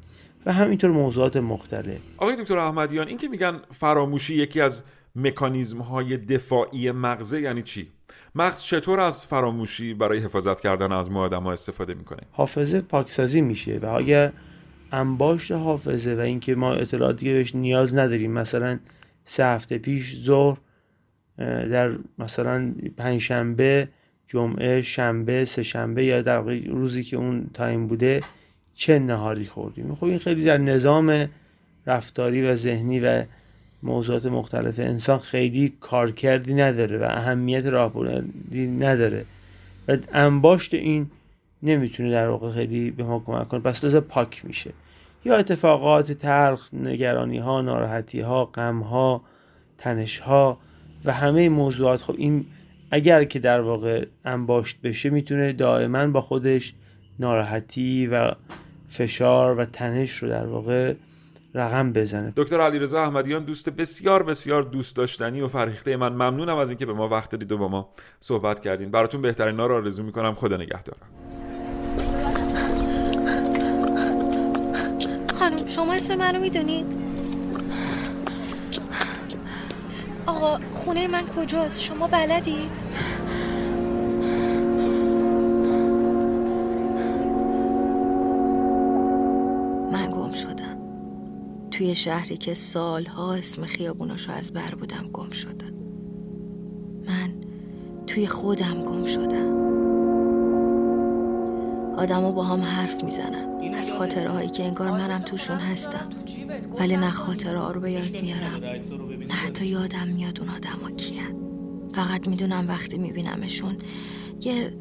و 0.46 0.54
همینطور 0.54 0.92
موضوعات 0.92 1.38
مختلف. 1.38 1.98
آقای 2.18 2.36
دکتر 2.36 2.58
احمدیان 2.58 3.08
این 3.08 3.18
که 3.18 3.28
میگن 3.28 3.60
فراموشی 3.80 4.36
یکی 4.36 4.62
از 4.62 4.84
مکانیزم 5.16 5.82
های 5.82 6.18
دفاعی 6.18 6.92
مغزه 6.92 7.42
یعنی 7.42 7.64
چی؟ 7.64 7.88
مغز 8.36 8.64
چطور 8.64 9.00
از 9.00 9.26
فراموشی 9.26 9.94
برای 9.94 10.20
حفاظت 10.20 10.60
کردن 10.60 10.92
از 10.92 11.12
ما 11.12 11.22
آدم 11.22 11.44
ها 11.44 11.52
استفاده 11.52 11.94
می‌کنه؟ 11.94 12.20
حافظه 12.32 12.82
پاکسازی 12.82 13.42
میشه 13.42 13.78
و 13.78 13.86
اگر 13.86 14.32
انباشت 14.94 15.52
حافظه 15.52 16.16
و 16.16 16.20
اینکه 16.20 16.56
ما 16.56 16.74
اطلاعاتی 16.74 17.34
بهش 17.34 17.56
نیاز 17.56 17.96
نداریم 17.96 18.32
مثلا 18.32 18.80
سه 19.26 19.46
هفته 19.46 19.78
پیش 19.78 20.24
ظهر 20.24 20.58
در 21.72 21.92
مثلا 22.20 22.74
پنجشنبه 22.98 23.88
جمعه 24.28 24.82
شنبه 24.82 25.46
سه 25.46 25.64
شنبه 25.64 26.06
یا 26.06 26.22
در 26.22 26.42
روزی 26.68 27.04
که 27.04 27.18
اون 27.18 27.50
تایم 27.54 27.88
بوده 27.88 28.22
چه 28.74 29.00
نهاری 29.00 29.46
خوردیم. 29.46 29.96
خب 29.96 30.04
این 30.04 30.20
خیلی 30.20 30.44
در 30.44 30.58
نظام 30.58 31.30
رفتاری 31.88 32.42
و 32.42 32.56
ذهنی 32.56 33.00
و 33.00 33.24
موضوعات 33.84 34.26
مختلف 34.26 34.80
انسان 34.80 35.20
خیلی 35.20 35.74
کارکردی 35.80 36.54
نداره 36.54 36.98
و 36.98 37.04
اهمیت 37.04 37.66
راهبردی 37.66 38.68
نداره. 38.68 39.26
و 39.88 39.98
انباشت 40.14 40.74
این 40.74 41.08
نمی‌تونه 41.64 42.12
در 42.12 42.28
واقع 42.28 42.52
خیلی 42.52 42.92
به 42.92 43.04
ما 43.04 43.24
کمک 43.26 43.48
کنه. 43.48 43.60
پس 43.60 43.84
لازم 43.84 44.00
پاک 44.00 44.46
میشه. 44.46 44.72
یا 45.26 45.36
اتفاقات 45.36 46.12
تلخ 46.12 46.74
نگرانی 46.74 47.38
ها 47.38 47.62
ناراحتی 47.62 48.20
ها 48.20 48.46
غم 48.46 48.80
ها 48.80 49.22
تنش 49.78 50.20
ها 50.20 50.58
و 51.06 51.14
همه 51.14 51.50
موضوعات. 51.50 52.02
خب 52.02 52.16
این 52.18 52.46
اگر 52.92 53.24
که 53.24 53.40
در 53.40 53.62
واقع 53.62 54.06
انباشت 54.26 54.82
بشه 54.82 55.10
می‌تونه 55.10 55.54
دائما 55.54 56.08
با 56.08 56.22
خودش 56.22 56.74
ناراحتی 57.20 58.08
و 58.08 58.32
فشار 58.90 59.58
و 59.58 59.66
تنش 59.66 60.18
رو 60.18 60.30
در 60.30 60.46
واقع 60.46 60.94
رقم 61.56 61.94
بزنه. 61.94 62.34
دکتر 62.36 62.62
علیرضا 62.62 63.04
احمدیان 63.04 63.44
دوست 63.46 63.70
بسیار 63.70 64.24
بسیار 64.24 64.64
دوست 64.64 64.96
داشتنی 64.96 65.42
و 65.42 65.48
فرهیخته 65.48 65.98
من 65.98 66.14
ممنونم 66.14 66.58
از 66.58 66.70
اینکه 66.70 66.86
به 66.86 66.94
ما 66.94 67.10
وقت 67.10 67.36
دید 67.36 67.52
و 67.52 67.58
با 67.58 67.68
ما 67.68 67.90
صحبت 68.20 68.60
کردین. 68.60 68.92
براتون 68.92 69.22
بهترین 69.22 69.60
ها 69.60 69.68
رو 69.68 69.76
آرزو 69.76 70.04
می‌کنم. 70.04 70.36
خدا 70.36 70.58
نگهدارم 70.58 71.23
شما 75.68 75.94
اسم 75.94 76.16
منو 76.16 76.40
می‌دونید؟ 76.40 76.98
آقا 80.26 80.60
خونه 80.72 81.08
من 81.08 81.24
کجاست؟ 81.28 81.82
شما 81.82 82.08
بلدید 82.08 82.72
من 89.92 90.12
گم 90.12 90.32
شدم. 90.32 90.78
توی 91.72 91.96
شهری 91.96 92.38
که 92.38 92.54
سالها 92.54 93.34
اسم 93.34 93.66
خیابوناشو 93.66 94.32
از 94.32 94.54
بر 94.54 94.76
بودم 94.76 95.10
گم 95.14 95.30
شدم. 95.30 95.74
من 97.08 97.34
توی 98.08 98.28
خودم 98.28 98.84
گم 98.86 99.06
شدم. 99.06 99.73
آدما 101.98 102.32
با 102.32 102.44
هم 102.44 102.62
حرف 102.62 103.04
می‌زنن. 103.04 103.74
از 103.74 103.92
خاطره 103.92 104.30
هایی 104.30 104.50
که 104.50 104.64
انگار 104.64 104.92
منم 104.92 105.18
توشون 105.20 105.58
هستم. 105.58 106.10
ولی 106.80 106.98
نه 106.98 107.12
خاطره 107.12 107.60
ها 107.60 107.72
رو 107.72 107.82
به 107.82 107.92
یاد 107.92 108.22
میارم. 108.22 108.64
نه 109.28 109.34
حتی 109.34 109.66
یادم 109.66 110.08
میاد 110.08 110.40
اون 110.40 110.50
آدما 110.50 110.92
کیان. 110.92 111.36
فقط 111.94 112.28
می‌دونم 112.28 112.68
وقتی 112.68 112.98
میبینمشون 112.98 113.78
یه 114.42 114.74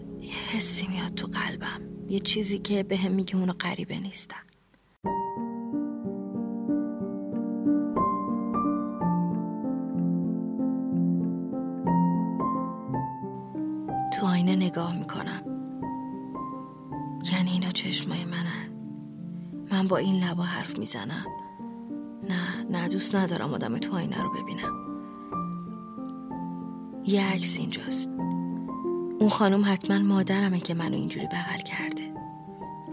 حسی 0.52 0.86
میاد 0.86 1.14
تو 1.14 1.26
قلبم. 1.26 1.80
یه 2.08 2.18
چیزی 2.18 2.58
که 2.58 2.82
به 2.82 2.96
هم 2.96 3.12
میگه 3.12 3.36
اونو 3.36 3.52
غریبه 3.52 3.98
نیستم 3.98 4.36
تو 14.14 14.26
آینه 14.26 14.56
نگاه 14.56 14.98
می‌کنم. 14.98 15.51
چشمای 17.72 18.24
منن. 18.24 18.72
من 19.72 19.88
با 19.88 19.96
این 19.96 20.24
لبا 20.24 20.42
حرف 20.42 20.78
می‌زنم. 20.78 21.26
نه 22.28 22.66
نه 22.70 22.88
دوست 22.88 23.14
ندارم 23.14 23.54
آدم 23.54 23.78
تو 23.78 23.94
آینه 23.94 24.22
رو 24.22 24.30
ببینم. 24.30 24.72
یه 27.06 27.32
عکس 27.32 27.58
اینجاست. 27.58 28.10
اون 29.18 29.28
خانم 29.28 29.62
حتما 29.66 29.98
مادرمه 29.98 30.60
که 30.60 30.74
منو 30.74 30.94
اینجوری 30.94 31.26
بغل 31.26 31.58
کرده. 31.58 32.12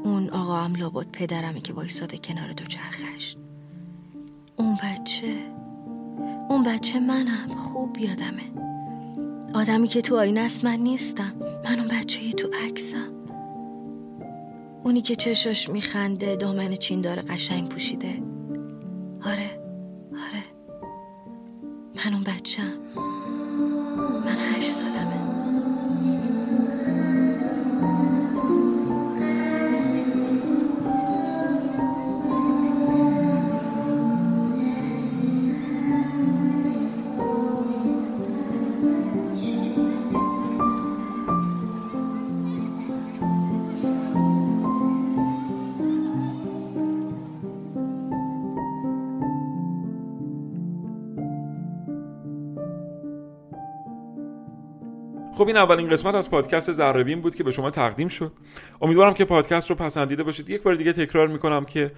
اون 0.04 0.30
آقا 0.30 0.58
هم 0.58 0.76
لابد 0.76 1.08
پدرمه 1.12 1.62
که 1.62 1.74
وایساده 1.74 2.18
کنار 2.18 2.52
دو 2.52 2.66
چرخش. 2.66 3.36
اون 4.56 4.76
بچه 4.84 5.36
اون 6.50 6.64
بچه 6.64 7.00
منم. 7.00 7.56
خوب 7.56 7.98
یادمه. 7.98 8.52
آدمی 9.54 9.88
که 9.88 10.02
تو 10.02 10.18
آینه 10.18 10.40
است 10.40 10.66
من 10.66 10.80
نیستم. 10.80 11.34
من 11.66 11.80
اون 11.80 11.88
بچه 11.88 12.32
تو 12.32 12.48
عکسم. 12.66 13.19
اونی 14.84 15.02
که 15.02 15.16
چشاش 15.16 15.70
میخنده 15.70 16.36
دامن 16.36 16.76
چین 16.76 17.02
داره 17.02 17.22
قشنگ 17.22 17.70
پوشیده. 17.70 18.22
آره 19.26 19.50
آره. 20.12 20.44
من 21.96 22.14
اون 22.14 22.24
بچم 22.24 22.74
من 24.26 24.38
هشت 24.56 24.72
سالمه 24.72 24.89
خب 55.40 55.48
این 55.48 55.58
اولین 55.58 55.90
قسمت 55.90 56.16
از 56.16 56.32
پادکست 56.32 56.72
زربین 56.72 57.22
بود 57.22 57.36
که 57.36 57.44
به 57.44 57.52
شما 57.52 57.72
تقدیم 57.72 58.08
شد. 58.08 58.32
امیدوارم 58.82 59.14
که 59.14 59.26
پادکست 59.26 59.70
رو 59.70 59.76
پسندیده 59.76 60.24
باشید. 60.24 60.50
یک 60.50 60.62
بار 60.62 60.76
دیگه 60.76 60.94
تکرار 60.94 61.28
می‌کنم 61.28 61.66
که 61.66 61.92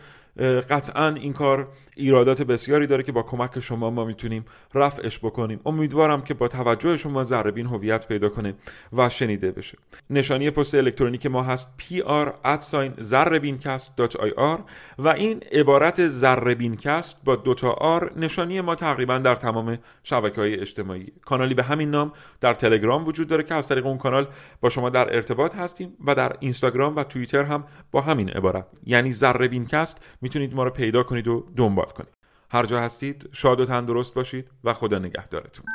قطعا 0.69 1.07
این 1.07 1.33
کار 1.33 1.67
ایرادات 1.95 2.41
بسیاری 2.41 2.87
داره 2.87 3.03
که 3.03 3.11
با 3.11 3.23
کمک 3.23 3.59
شما 3.59 3.89
ما 3.89 4.05
می‌تونیم 4.05 4.45
رفعش 4.73 5.19
بکنیم. 5.19 5.59
امیدوارم 5.65 6.21
که 6.21 6.33
با 6.33 6.47
توجه 6.47 6.97
شما 6.97 7.23
زربین 7.23 7.65
هویت 7.65 8.07
پیدا 8.07 8.29
کنه 8.29 8.53
و 8.93 9.09
شنیده 9.09 9.51
بشه. 9.51 9.77
نشانی 10.09 10.51
پست 10.51 10.75
الکترونیک 10.75 11.25
ما 11.25 11.43
هست 11.43 11.81
pr@zarbincast.ir 11.81 14.59
و 14.99 15.07
این 15.07 15.43
عبارت 15.51 16.07
زربینکست 16.07 17.21
با 17.25 17.35
دوتا 17.35 17.71
آر 17.71 18.11
نشانی 18.15 18.61
ما 18.61 18.75
تقریبا 18.75 19.17
در 19.17 19.35
تمام 19.35 19.77
شبکه 20.03 20.41
های 20.41 20.59
اجتماعی. 20.59 21.07
کانالی 21.25 21.53
به 21.53 21.63
همین 21.63 21.91
نام 21.91 22.13
در 22.41 22.53
تلگرام 22.53 23.07
وجود 23.07 23.30
داره 23.31 23.43
که 23.43 23.55
از 23.55 23.67
طریق 23.67 23.85
اون 23.85 23.97
کانال 23.97 24.27
با 24.61 24.69
شما 24.69 24.89
در 24.89 25.15
ارتباط 25.15 25.55
هستیم 25.55 25.93
و 26.07 26.15
در 26.15 26.35
اینستاگرام 26.39 26.95
و 26.95 27.03
توییتر 27.03 27.43
هم 27.43 27.63
با 27.91 28.01
همین 28.01 28.29
عبارت. 28.29 28.65
یعنی 28.85 29.13
ذره 29.13 29.47
بینکست 29.47 30.01
می‌تونید 30.21 30.53
ما 30.53 30.63
رو 30.63 30.69
پیدا 30.69 31.03
کنید 31.03 31.27
و 31.27 31.45
دنبال 31.55 31.85
کنید. 31.85 32.13
هر 32.49 32.65
جا 32.65 32.79
هستید 32.79 33.29
شاد 33.31 33.59
و 33.59 33.65
تندرست 33.65 34.13
باشید 34.13 34.47
و 34.63 34.73
خدا 34.73 34.99
نگهدارتون. 34.99 35.65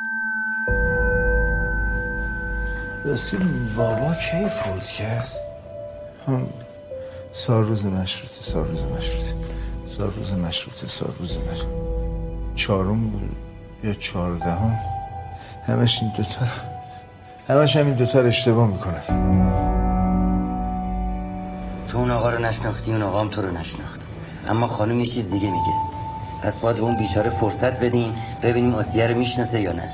رسیم 3.05 3.73
بابا 3.77 4.13
کی 4.13 4.49
فوت 4.49 4.85
کرد؟ 4.85 5.29
هم 6.27 6.47
سالروز 7.31 7.85
مشروطه 7.85 8.41
سالروز 8.41 8.85
مشروطه 8.85 9.33
سالروز 9.85 10.33
مشروطه 10.33 10.87
سالروز 10.87 11.39
مشروطه 11.39 11.87
چهارم 12.55 13.09
بود 13.09 13.35
یا 13.83 13.93
چهاردهم 13.93 14.79
همش 15.67 15.99
این 16.01 16.11
دوتا 16.17 16.45
همش 17.49 17.75
همین 17.75 17.93
دوتا 17.93 18.21
رو 18.21 18.27
اشتباه 18.27 18.67
می‌کنم 18.67 19.01
تو 21.87 21.97
اون 21.97 22.11
آقا 22.11 22.29
رو 22.29 22.39
نشناختی 22.39 22.91
اون 22.91 23.01
آقا 23.01 23.21
هم 23.21 23.27
تو 23.27 23.41
رو 23.41 23.51
نشناخت. 23.51 24.01
اما 24.49 24.67
خانم 24.67 24.99
یه 24.99 25.05
چیز 25.05 25.31
دیگه 25.31 25.47
میگه. 25.47 25.73
پس 26.43 26.59
باید 26.59 26.77
به 26.77 26.83
اون 26.83 26.95
بیچاره 26.97 27.29
فرصت 27.29 27.79
بدیم 27.79 28.13
ببینیم 28.43 28.75
آسیه 28.75 29.07
رو 29.07 29.17
می‌شناسه 29.17 29.61
یا 29.61 29.71
نه. 29.71 29.93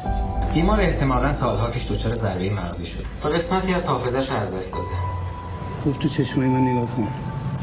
بیمار 0.54 0.82
احتمالا 0.82 1.32
سالها 1.32 1.68
پیش 1.68 1.92
دچار 1.92 2.14
ضربه 2.14 2.50
مغزی 2.50 2.86
شد. 2.86 3.06
و 3.24 3.28
قسمتی 3.28 3.74
از 3.74 3.86
حافظش 3.88 4.32
از 4.32 4.56
دست 4.56 4.72
داده. 4.72 4.86
خوب 5.84 6.00
تو 6.00 6.08
چشمای 6.08 6.48
من 6.48 6.62
نگاه 6.62 6.88
کن. 6.96 7.08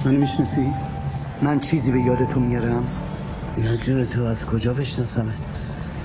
منو 0.05 0.19
می‌شناسی؟ 0.19 0.75
من 1.43 1.61
چیزی 1.61 1.93
به 1.93 2.01
یاد 2.01 2.29
تو 2.29 2.41
میارم؟ 2.41 2.87
یا 3.59 3.77
جون 3.77 4.07
تو 4.07 4.25
از 4.25 4.47
کجا 4.47 4.75
بشناسمت؟ 4.75 5.35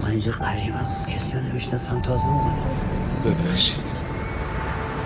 من 0.02 0.10
اینجا 0.10 0.32
قریبم 0.32 0.88
کسی 1.08 1.32
رو 1.34 1.40
نمی‌شناسم 1.50 2.00
تازه 2.00 2.26
اومدم. 2.26 2.85
ببخشید. 3.26 3.84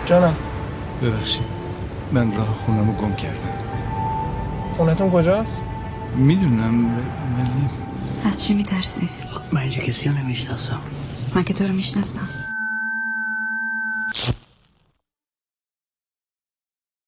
جانم. 0.05 0.35
ببخشید. 1.01 1.45
من 2.11 2.37
راه 2.37 2.47
خونم 2.47 2.93
گم 2.93 3.15
کردم. 3.15 3.53
خونتون 4.77 5.11
کجاست؟ 5.11 5.61
می‌دونم 6.15 6.97
ولی 7.37 7.69
از 8.25 8.43
چی 8.43 8.53
میترسی؟ 8.53 9.09
من 9.53 9.61
اینجا 9.61 9.81
کسی 9.81 10.09
رو 10.09 10.15
نمی‌شناسم. 10.15 10.79
من 11.35 11.43
که 11.43 11.53
تو 11.53 11.67
رو 11.67 11.73
می‌شناسم. 11.73 12.29